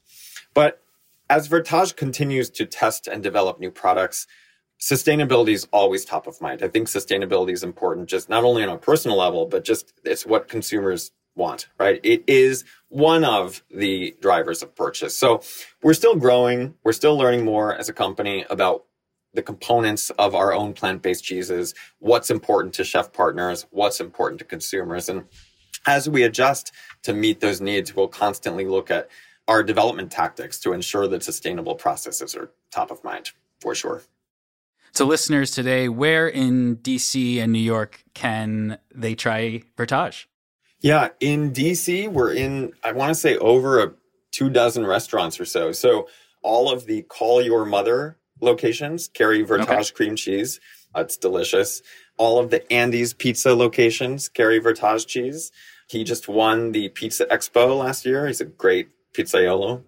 But 0.55 0.83
as 1.29 1.49
vertage 1.49 1.97
continues 1.97 2.51
to 2.51 2.67
test 2.67 3.07
and 3.07 3.23
develop 3.23 3.59
new 3.61 3.71
products 3.71 4.27
sustainability 4.79 5.55
is 5.55 5.67
always 5.73 6.05
top 6.05 6.27
of 6.27 6.39
mind. 6.43 6.63
I 6.63 6.69
think 6.69 6.89
sustainability 6.89 7.53
is 7.53 7.63
important 7.63 8.11
just 8.11 8.29
not 8.29 8.45
only 8.45 8.63
on 8.63 8.69
a 8.69 8.79
personal 8.79 9.17
level 9.17 9.47
but 9.47 9.65
just 9.65 9.93
it's 10.05 10.27
what 10.27 10.49
consumers 10.49 11.13
want 11.35 11.69
right? 11.79 12.01
It 12.03 12.25
is 12.27 12.65
one 12.89 13.25
of 13.25 13.63
the 13.71 14.17
drivers 14.21 14.63
of 14.63 14.75
purchase. 14.75 15.17
So 15.17 15.43
we're 15.83 15.95
still 15.95 16.17
growing. 16.17 16.75
We're 16.83 16.93
still 16.93 17.17
learning 17.17 17.45
more 17.45 17.75
as 17.75 17.89
a 17.89 17.93
company 17.93 18.45
about 18.49 18.85
the 19.37 19.43
components 19.43 20.11
of 20.19 20.35
our 20.35 20.53
own 20.53 20.73
plant-based 20.73 21.23
cheeses, 21.23 21.75
what's 22.01 22.31
important 22.31 22.75
to 22.75 22.85
chef 22.85 23.13
partners, 23.13 23.67
what's 23.71 24.01
important 24.01 24.41
to 24.41 24.45
consumers. 24.45 25.09
And 25.09 25.25
as 25.87 26.09
we 26.09 26.25
adjust 26.25 26.73
to 27.05 27.13
meet 27.13 27.41
those 27.41 27.61
needs, 27.61 27.95
we'll 27.95 28.09
constantly 28.09 28.67
look 28.67 28.91
at 28.91 29.09
our 29.47 29.63
development 29.63 30.11
tactics 30.11 30.59
to 30.61 30.73
ensure 30.73 31.07
that 31.07 31.23
sustainable 31.23 31.77
processes 31.77 32.35
are 32.35 32.51
top 32.71 32.91
of 32.91 33.05
mind 33.05 33.31
for 33.61 33.75
sure. 33.75 34.03
So, 34.93 35.05
listeners 35.05 35.51
today, 35.51 35.89
where 35.89 36.27
in 36.27 36.79
DC 36.79 37.39
and 37.39 37.53
New 37.53 37.59
York 37.59 38.03
can 38.15 38.79
they 38.95 39.15
try 39.15 39.63
Vertage? 39.77 40.27
Yeah, 40.81 41.09
in 41.21 41.53
DC, 41.53 42.09
we're 42.09 42.33
in, 42.33 42.73
I 42.83 42.93
want 42.93 43.11
to 43.11 43.15
say, 43.15 43.37
over 43.37 43.83
a 43.83 43.93
two 44.33 44.49
dozen 44.49 44.87
restaurants 44.87 45.39
or 45.39 45.45
so. 45.45 45.73
So, 45.73 46.09
all 46.43 46.73
of 46.73 46.87
the 46.87 47.03
Call 47.03 47.43
Your 47.43 47.67
Mother 47.67 48.17
locations 48.41 49.09
carry 49.09 49.43
Vertage 49.43 49.69
okay. 49.69 49.95
cream 49.95 50.17
cheese. 50.17 50.61
Uh, 50.95 51.01
it's 51.01 51.17
delicious. 51.17 51.83
All 52.17 52.39
of 52.39 52.51
the 52.51 52.71
Andy's 52.73 53.13
pizza 53.13 53.55
locations 53.55 54.29
carry 54.29 54.59
Vertage 54.59 55.07
cheese. 55.07 55.53
He 55.89 56.05
just 56.05 56.29
won 56.29 56.73
the 56.73 56.89
Pizza 56.89 57.27
Expo 57.27 57.79
last 57.79 58.05
year. 58.05 58.27
He's 58.27 58.41
a 58.41 58.45
great 58.45 58.89
pizzaiolo. 59.15 59.85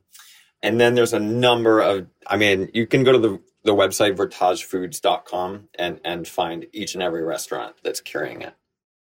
And 0.63 0.81
then 0.81 0.95
there's 0.95 1.13
a 1.13 1.21
number 1.21 1.81
of, 1.81 2.07
I 2.27 2.37
mean, 2.37 2.71
you 2.75 2.87
can 2.87 3.05
go 3.05 3.13
to 3.13 3.19
the, 3.19 3.41
the 3.65 3.75
website 3.75 4.17
vertagefoods.com 4.17 5.69
and, 5.79 6.01
and 6.05 6.27
find 6.27 6.67
each 6.73 6.95
and 6.95 7.03
every 7.03 7.23
restaurant 7.23 7.77
that's 7.83 8.01
carrying 8.01 8.43
it. 8.43 8.55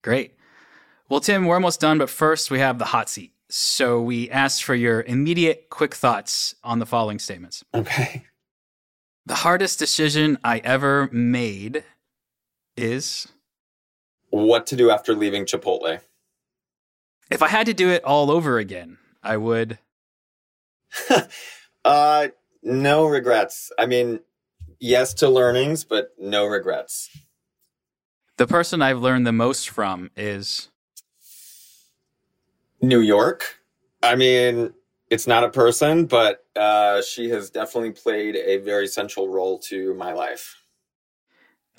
Great. 0.03 0.35
Well, 1.09 1.21
Tim, 1.21 1.47
we're 1.47 1.57
almost 1.57 1.81
done, 1.81 1.99
but 1.99 2.09
first 2.09 2.51
we 2.51 2.61
have 2.61 2.79
the 2.79 2.85
hot 2.85 3.09
seat. 3.09 3.33
So 3.49 4.01
we 4.01 4.31
asked 4.31 4.63
for 4.63 4.77
your 4.77 5.03
immediate 5.03 5.67
quick 5.71 5.95
thoughts 5.95 6.55
on 6.63 6.79
the 6.79 6.87
following 6.87 7.19
statements. 7.19 7.65
Okay. 7.75 8.25
The 9.27 9.37
hardest 9.37 9.79
decision 9.79 10.39
I 10.43 10.59
ever 10.59 11.09
made 11.13 11.85
is 12.77 13.29
what 14.31 14.67
to 14.69 14.77
do 14.77 14.91
after 14.91 15.15
leaving 15.15 15.45
Chipotle. 15.45 16.01
If 17.31 17.43
I 17.43 17.49
had 17.49 17.67
to 17.67 17.75
do 17.75 17.91
it 17.91 18.05
all 18.05 18.31
over 18.31 18.59
again, 18.59 18.99
I 19.23 19.37
would. 19.37 19.79
uh, 21.85 22.29
no 22.63 23.07
regrets. 23.07 23.71
I 23.79 23.87
mean, 23.87 24.21
yes 24.81 25.15
to 25.15 25.29
learnings, 25.29 25.85
but 25.85 26.13
no 26.19 26.47
regrets. 26.47 27.09
The 28.37 28.47
person 28.47 28.83
I've 28.83 29.01
learned 29.01 29.27
the 29.27 29.33
most 29.33 29.69
from 29.69 30.11
is 30.17 30.69
New 32.81 33.01
York. 33.01 33.59
I 34.03 34.17
mean, 34.17 34.73
it's 35.11 35.27
not 35.27 35.45
a 35.45 35.51
person, 35.51 36.07
but 36.07 36.45
uh, 36.57 37.03
she 37.03 37.29
has 37.31 37.51
definitely 37.51 37.91
played 37.91 38.37
a 38.37 38.59
very 38.59 38.87
central 38.87 39.29
role 39.29 39.59
to 39.59 39.93
my 39.95 40.13
life. 40.13 40.63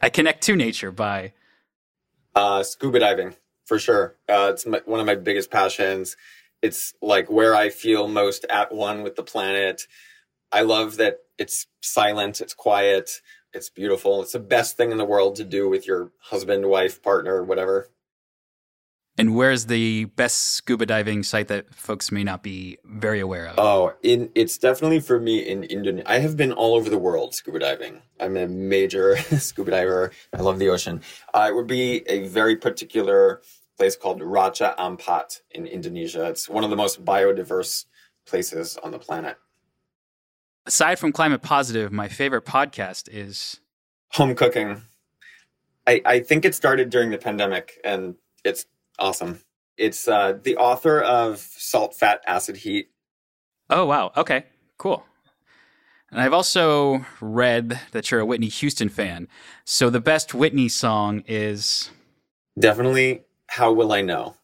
I 0.01 0.09
connect 0.09 0.43
to 0.43 0.55
nature 0.55 0.91
by 0.91 1.33
uh, 2.35 2.63
scuba 2.63 2.99
diving 2.99 3.35
for 3.65 3.79
sure. 3.79 4.17
Uh, 4.27 4.51
it's 4.53 4.65
my, 4.65 4.81
one 4.85 4.99
of 4.99 5.05
my 5.05 5.15
biggest 5.15 5.49
passions. 5.49 6.17
It's 6.61 6.93
like 7.01 7.29
where 7.29 7.55
I 7.55 7.69
feel 7.69 8.07
most 8.07 8.45
at 8.49 8.73
one 8.73 9.01
with 9.01 9.15
the 9.15 9.23
planet. 9.23 9.83
I 10.51 10.61
love 10.61 10.97
that 10.97 11.19
it's 11.37 11.67
silent, 11.81 12.41
it's 12.41 12.53
quiet, 12.53 13.21
it's 13.53 13.69
beautiful. 13.69 14.21
It's 14.21 14.33
the 14.33 14.39
best 14.39 14.77
thing 14.77 14.91
in 14.91 14.97
the 14.97 15.05
world 15.05 15.37
to 15.37 15.45
do 15.45 15.69
with 15.69 15.87
your 15.87 16.11
husband, 16.19 16.65
wife, 16.65 17.01
partner, 17.01 17.43
whatever. 17.43 17.89
And 19.17 19.35
where's 19.35 19.65
the 19.65 20.05
best 20.05 20.53
scuba 20.53 20.85
diving 20.85 21.23
site 21.23 21.49
that 21.49 21.75
folks 21.75 22.11
may 22.11 22.23
not 22.23 22.43
be 22.43 22.77
very 22.85 23.19
aware 23.19 23.47
of? 23.47 23.59
Oh, 23.59 23.93
in 24.01 24.29
it's 24.35 24.57
definitely 24.57 25.01
for 25.01 25.19
me 25.19 25.39
in 25.39 25.63
Indonesia. 25.63 26.09
I 26.09 26.19
have 26.19 26.37
been 26.37 26.51
all 26.51 26.75
over 26.75 26.89
the 26.89 26.97
world 26.97 27.35
scuba 27.35 27.59
diving. 27.59 28.01
I'm 28.19 28.37
a 28.37 28.47
major 28.47 29.17
scuba 29.37 29.71
diver. 29.71 30.11
I 30.33 30.41
love 30.41 30.59
the 30.59 30.69
ocean. 30.69 31.01
Uh, 31.33 31.47
it 31.49 31.55
would 31.55 31.67
be 31.67 32.07
a 32.07 32.27
very 32.27 32.55
particular 32.55 33.41
place 33.77 33.95
called 33.95 34.21
Raja 34.21 34.75
Ampat 34.79 35.41
in 35.51 35.65
Indonesia. 35.65 36.27
It's 36.29 36.47
one 36.47 36.63
of 36.63 36.69
the 36.69 36.75
most 36.75 37.03
biodiverse 37.03 37.85
places 38.25 38.77
on 38.77 38.91
the 38.91 38.99
planet. 38.99 39.37
Aside 40.65 40.99
from 40.99 41.11
Climate 41.11 41.41
Positive, 41.41 41.91
my 41.91 42.07
favorite 42.07 42.45
podcast 42.45 43.09
is 43.11 43.59
Home 44.13 44.35
Cooking. 44.35 44.83
I, 45.87 46.01
I 46.05 46.19
think 46.19 46.45
it 46.45 46.53
started 46.53 46.89
during 46.89 47.09
the 47.09 47.17
pandemic 47.17 47.79
and 47.83 48.15
it's 48.43 48.65
awesome. 48.99 49.41
It's 49.77 50.07
uh, 50.07 50.37
the 50.41 50.57
author 50.57 50.99
of 50.99 51.39
Salt, 51.39 51.95
Fat, 51.95 52.21
Acid, 52.27 52.57
Heat. 52.57 52.89
Oh, 53.69 53.85
wow. 53.85 54.11
Okay, 54.15 54.45
cool. 54.77 55.05
And 56.11 56.19
I've 56.19 56.33
also 56.33 57.05
read 57.21 57.79
that 57.93 58.11
you're 58.11 58.19
a 58.19 58.25
Whitney 58.25 58.49
Houston 58.49 58.89
fan. 58.89 59.27
So 59.63 59.89
the 59.89 60.01
best 60.01 60.33
Whitney 60.33 60.67
song 60.67 61.23
is. 61.25 61.89
Definitely 62.59 63.23
How 63.47 63.71
Will 63.71 63.93
I 63.93 64.01
Know? 64.01 64.35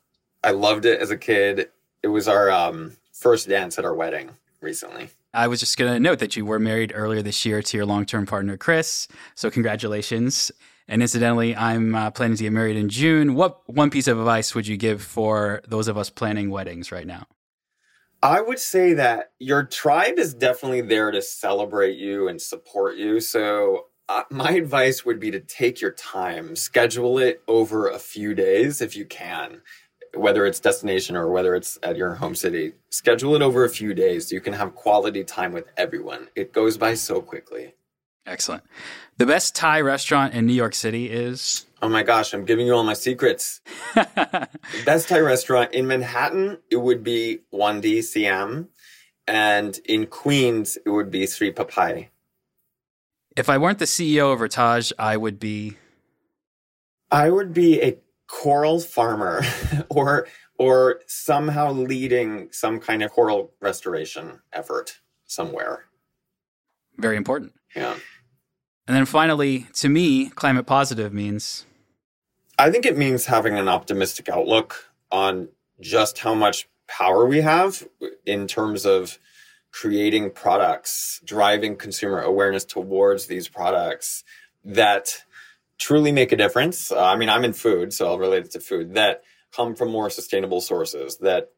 I 0.44 0.52
loved 0.52 0.86
it 0.86 1.02
as 1.02 1.12
a 1.12 1.18
kid. 1.18 1.70
It 2.02 2.08
was 2.08 2.28
our 2.28 2.50
um, 2.50 2.96
first 3.12 3.50
dance 3.50 3.78
at 3.78 3.84
our 3.84 3.94
wedding 3.94 4.32
recently. 4.62 5.10
I 5.34 5.48
was 5.48 5.60
just 5.60 5.78
going 5.78 5.92
to 5.94 6.00
note 6.00 6.20
that 6.20 6.38
you 6.38 6.46
were 6.46 6.58
married 6.58 6.94
earlier 6.96 7.22
this 7.22 7.46
year 7.46 7.62
to 7.62 7.78
your 7.78 7.86
long 7.86 8.06
term 8.06 8.26
partner, 8.26 8.56
Chris. 8.56 9.10
So, 9.36 9.52
congratulations. 9.52 10.52
And 10.88 11.02
incidentally, 11.02 11.56
I'm 11.56 11.96
uh, 11.96 12.12
planning 12.12 12.38
to 12.38 12.44
get 12.44 12.54
married 12.54 12.78
in 12.78 12.90
June. 12.90 13.36
What 13.36 13.62
one 13.70 13.90
piece 13.90 14.08
of 14.08 14.18
advice 14.18 14.56
would 14.56 14.68
you 14.68 14.78
give 14.78 15.02
for 15.02 15.62
those 15.68 15.88
of 15.88 15.98
us 15.98 16.10
planning 16.10 16.50
weddings 16.50 16.92
right 16.92 17.06
now? 17.06 17.28
I 18.24 18.42
would 18.42 18.60
say 18.60 18.94
that 18.94 19.32
your 19.38 19.64
tribe 19.64 20.18
is 20.18 20.34
definitely 20.34 20.82
there 20.82 21.12
to 21.12 21.22
celebrate 21.22 21.98
you 21.98 22.28
and 22.28 22.42
support 22.42 22.98
you. 22.98 23.20
So 23.20 23.88
uh, 24.10 24.24
my 24.32 24.52
advice 24.52 25.06
would 25.06 25.20
be 25.20 25.30
to 25.32 25.40
take 25.40 25.82
your 25.82 25.92
time, 25.92 26.56
schedule 26.56 27.20
it 27.20 27.42
over 27.48 27.90
a 27.90 28.00
few 28.00 28.34
days 28.34 28.82
if 28.82 28.96
you 28.96 29.06
can, 29.06 29.62
whether 30.16 30.46
it's 30.46 30.60
destination 30.60 31.16
or 31.16 31.30
whether 31.30 31.54
it's 31.54 31.78
at 31.84 31.98
your 31.98 32.16
home 32.16 32.34
city. 32.34 32.74
Schedule 32.90 33.36
it 33.36 33.42
over 33.42 33.66
a 33.66 33.70
few 33.70 33.94
days 33.94 34.30
so 34.30 34.36
you 34.36 34.42
can 34.42 34.54
have 34.54 34.74
quality 34.74 35.24
time 35.24 35.52
with 35.52 35.68
everyone. 35.78 36.30
It 36.36 36.54
goes 36.54 36.78
by 36.78 36.96
so 36.96 37.22
quickly. 37.22 37.76
Excellent. 38.28 38.64
The 39.18 39.26
best 39.26 39.56
Thai 39.56 39.82
restaurant 39.82 40.34
in 40.34 40.46
New 40.46 40.54
York 40.54 40.76
City 40.76 41.10
is. 41.10 41.66
Oh 41.82 41.90
my 41.90 42.04
gosh, 42.04 42.34
I'm 42.34 42.46
giving 42.46 42.68
you 42.68 42.74
all 42.74 42.84
my 42.84 42.94
secrets. 42.94 43.62
best 44.86 45.10
Thai 45.10 45.20
restaurant 45.20 45.74
in 45.74 45.88
Manhattan, 45.88 46.58
it 46.70 46.78
would 46.78 47.04
be 47.04 47.40
Wondee 47.54 48.04
Siam. 48.04 48.68
And 49.28 49.78
in 49.86 50.08
Queens, 50.08 50.78
it 50.86 50.90
would 50.90 51.10
be 51.10 51.24
Sripraphai. 51.24 52.10
If 53.36 53.50
I 53.50 53.58
weren't 53.58 53.80
the 53.80 53.86
CEO 53.86 54.34
of 54.34 54.40
Vertage, 54.40 54.92
I 55.00 55.16
would 55.18 55.40
be. 55.40 55.78
I 57.10 57.30
would 57.30 57.54
be 57.54 57.82
a 57.82 57.98
coral 58.28 58.80
farmer 58.80 59.42
or 59.90 60.28
or 60.60 61.02
somehow 61.06 61.72
leading 61.72 62.50
some 62.52 62.80
kind 62.80 63.04
of 63.04 63.12
coral 63.12 63.54
restoration 63.62 64.40
effort 64.52 65.00
somewhere. 65.26 65.86
Very 66.98 67.16
important. 67.16 67.54
Yeah. 67.76 67.96
And 68.88 68.96
then 68.96 69.06
finally, 69.06 69.68
to 69.76 69.90
me, 69.90 70.30
climate 70.30 70.66
positive 70.66 71.14
means 71.14 71.66
I 72.58 72.72
think 72.72 72.86
it 72.86 72.98
means 72.98 73.26
having 73.26 73.58
an 73.58 73.68
optimistic 73.68 74.30
outlook 74.30 74.90
on 75.12 75.50
just 75.80 76.20
how 76.20 76.34
much 76.34 76.68
power 76.88 77.26
we 77.26 77.42
have 77.42 77.88
in 78.26 78.48
terms 78.48 78.86
of 78.86 79.20
creating 79.72 80.32
products, 80.32 81.22
driving 81.24 81.76
consumer 81.76 82.20
awareness 82.20 82.66
towards 82.66 83.28
these 83.28 83.48
products 83.48 84.24
that 84.66 85.24
truly 85.78 86.12
make 86.12 86.32
a 86.32 86.36
difference. 86.36 86.92
Uh, 86.92 87.06
I 87.06 87.16
mean, 87.16 87.30
I'm 87.30 87.44
in 87.44 87.54
food, 87.54 87.94
so 87.94 88.08
I'll 88.08 88.18
relate 88.18 88.46
it 88.46 88.52
to 88.52 88.60
food 88.60 88.96
that 88.96 89.24
come 89.52 89.76
from 89.76 89.92
more 89.92 90.10
sustainable 90.10 90.62
sources 90.62 91.18
that 91.18 91.52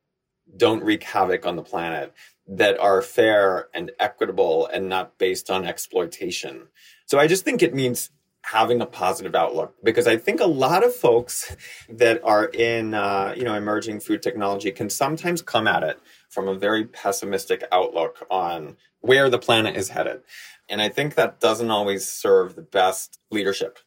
don't 0.57 0.83
wreak 0.83 1.03
havoc 1.03 1.45
on 1.45 1.55
the 1.55 1.63
planet, 1.63 2.13
that 2.49 2.79
are 2.79 3.01
fair 3.01 3.67
and 3.73 3.91
equitable 3.99 4.67
and 4.67 4.89
not 4.89 5.17
based 5.19 5.49
on 5.49 5.65
exploitation. 5.65 6.67
So 7.05 7.19
I 7.19 7.27
just 7.27 7.45
think 7.45 7.61
it 7.61 7.75
means 7.75 8.09
having 8.41 8.81
a 8.81 8.85
positive 8.85 9.35
outlook 9.35 9.75
because 9.83 10.07
I 10.07 10.17
think 10.17 10.39
a 10.39 10.45
lot 10.45 10.83
of 10.83 10.95
folks 10.95 11.55
that 11.89 12.23
are 12.23 12.45
in 12.45 12.93
uh, 12.93 13.33
you 13.37 13.43
know 13.43 13.53
emerging 13.53 13.99
food 13.99 14.23
technology 14.23 14.71
can 14.71 14.89
sometimes 14.89 15.41
come 15.41 15.67
at 15.67 15.83
it 15.83 15.99
from 16.29 16.47
a 16.47 16.55
very 16.55 16.85
pessimistic 16.85 17.63
outlook 17.71 18.25
on 18.31 18.77
where 19.01 19.29
the 19.29 19.39
planet 19.39 19.75
is 19.75 19.89
headed. 19.89 20.21
And 20.67 20.81
I 20.81 20.89
think 20.89 21.15
that 21.15 21.39
doesn't 21.39 21.71
always 21.71 22.09
serve 22.09 22.55
the 22.55 22.61
best 22.61 23.19
leadership. 23.31 23.79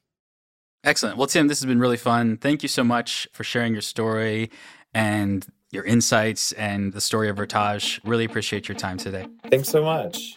Excellent. 0.84 1.16
Well, 1.16 1.28
Tim, 1.28 1.46
this 1.46 1.60
has 1.60 1.66
been 1.66 1.78
really 1.78 1.96
fun. 1.96 2.36
Thank 2.36 2.62
you 2.62 2.68
so 2.68 2.82
much 2.82 3.28
for 3.32 3.44
sharing 3.44 3.72
your 3.72 3.82
story 3.82 4.50
and 4.92 5.46
your 5.72 5.84
insights 5.84 6.52
and 6.52 6.92
the 6.92 7.00
story 7.00 7.28
of 7.28 7.36
Vertage. 7.36 8.00
Really 8.04 8.24
appreciate 8.24 8.68
your 8.68 8.76
time 8.76 8.98
today. 8.98 9.26
Thanks 9.50 9.68
so 9.68 9.82
much. 9.82 10.36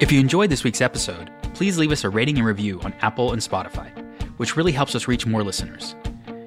If 0.00 0.12
you 0.12 0.20
enjoyed 0.20 0.50
this 0.50 0.62
week's 0.64 0.80
episode, 0.80 1.30
please 1.54 1.78
leave 1.78 1.92
us 1.92 2.04
a 2.04 2.10
rating 2.10 2.36
and 2.36 2.46
review 2.46 2.80
on 2.82 2.92
Apple 3.00 3.32
and 3.32 3.40
Spotify, 3.40 3.90
which 4.36 4.56
really 4.56 4.72
helps 4.72 4.94
us 4.94 5.08
reach 5.08 5.26
more 5.26 5.42
listeners. 5.42 5.96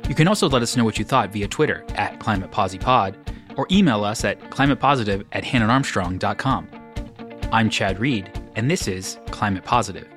You 0.08 0.14
can 0.14 0.28
also 0.28 0.48
let 0.48 0.62
us 0.62 0.78
know 0.78 0.86
what 0.86 1.00
you 1.00 1.06
thought 1.06 1.32
via 1.32 1.48
Twitter 1.48 1.84
at 1.96 2.20
ClimatePosiPod 2.20 3.16
or 3.58 3.66
email 3.72 4.04
us 4.04 4.24
at 4.24 4.40
climatepositive 4.52 5.26
at 5.32 5.44
hannonarmstrong.com. 5.44 6.68
I'm 7.52 7.70
Chad 7.70 8.00
Reed, 8.00 8.32
and 8.56 8.70
this 8.70 8.88
is 8.88 9.18
Climate 9.32 9.64
Positive. 9.64 10.08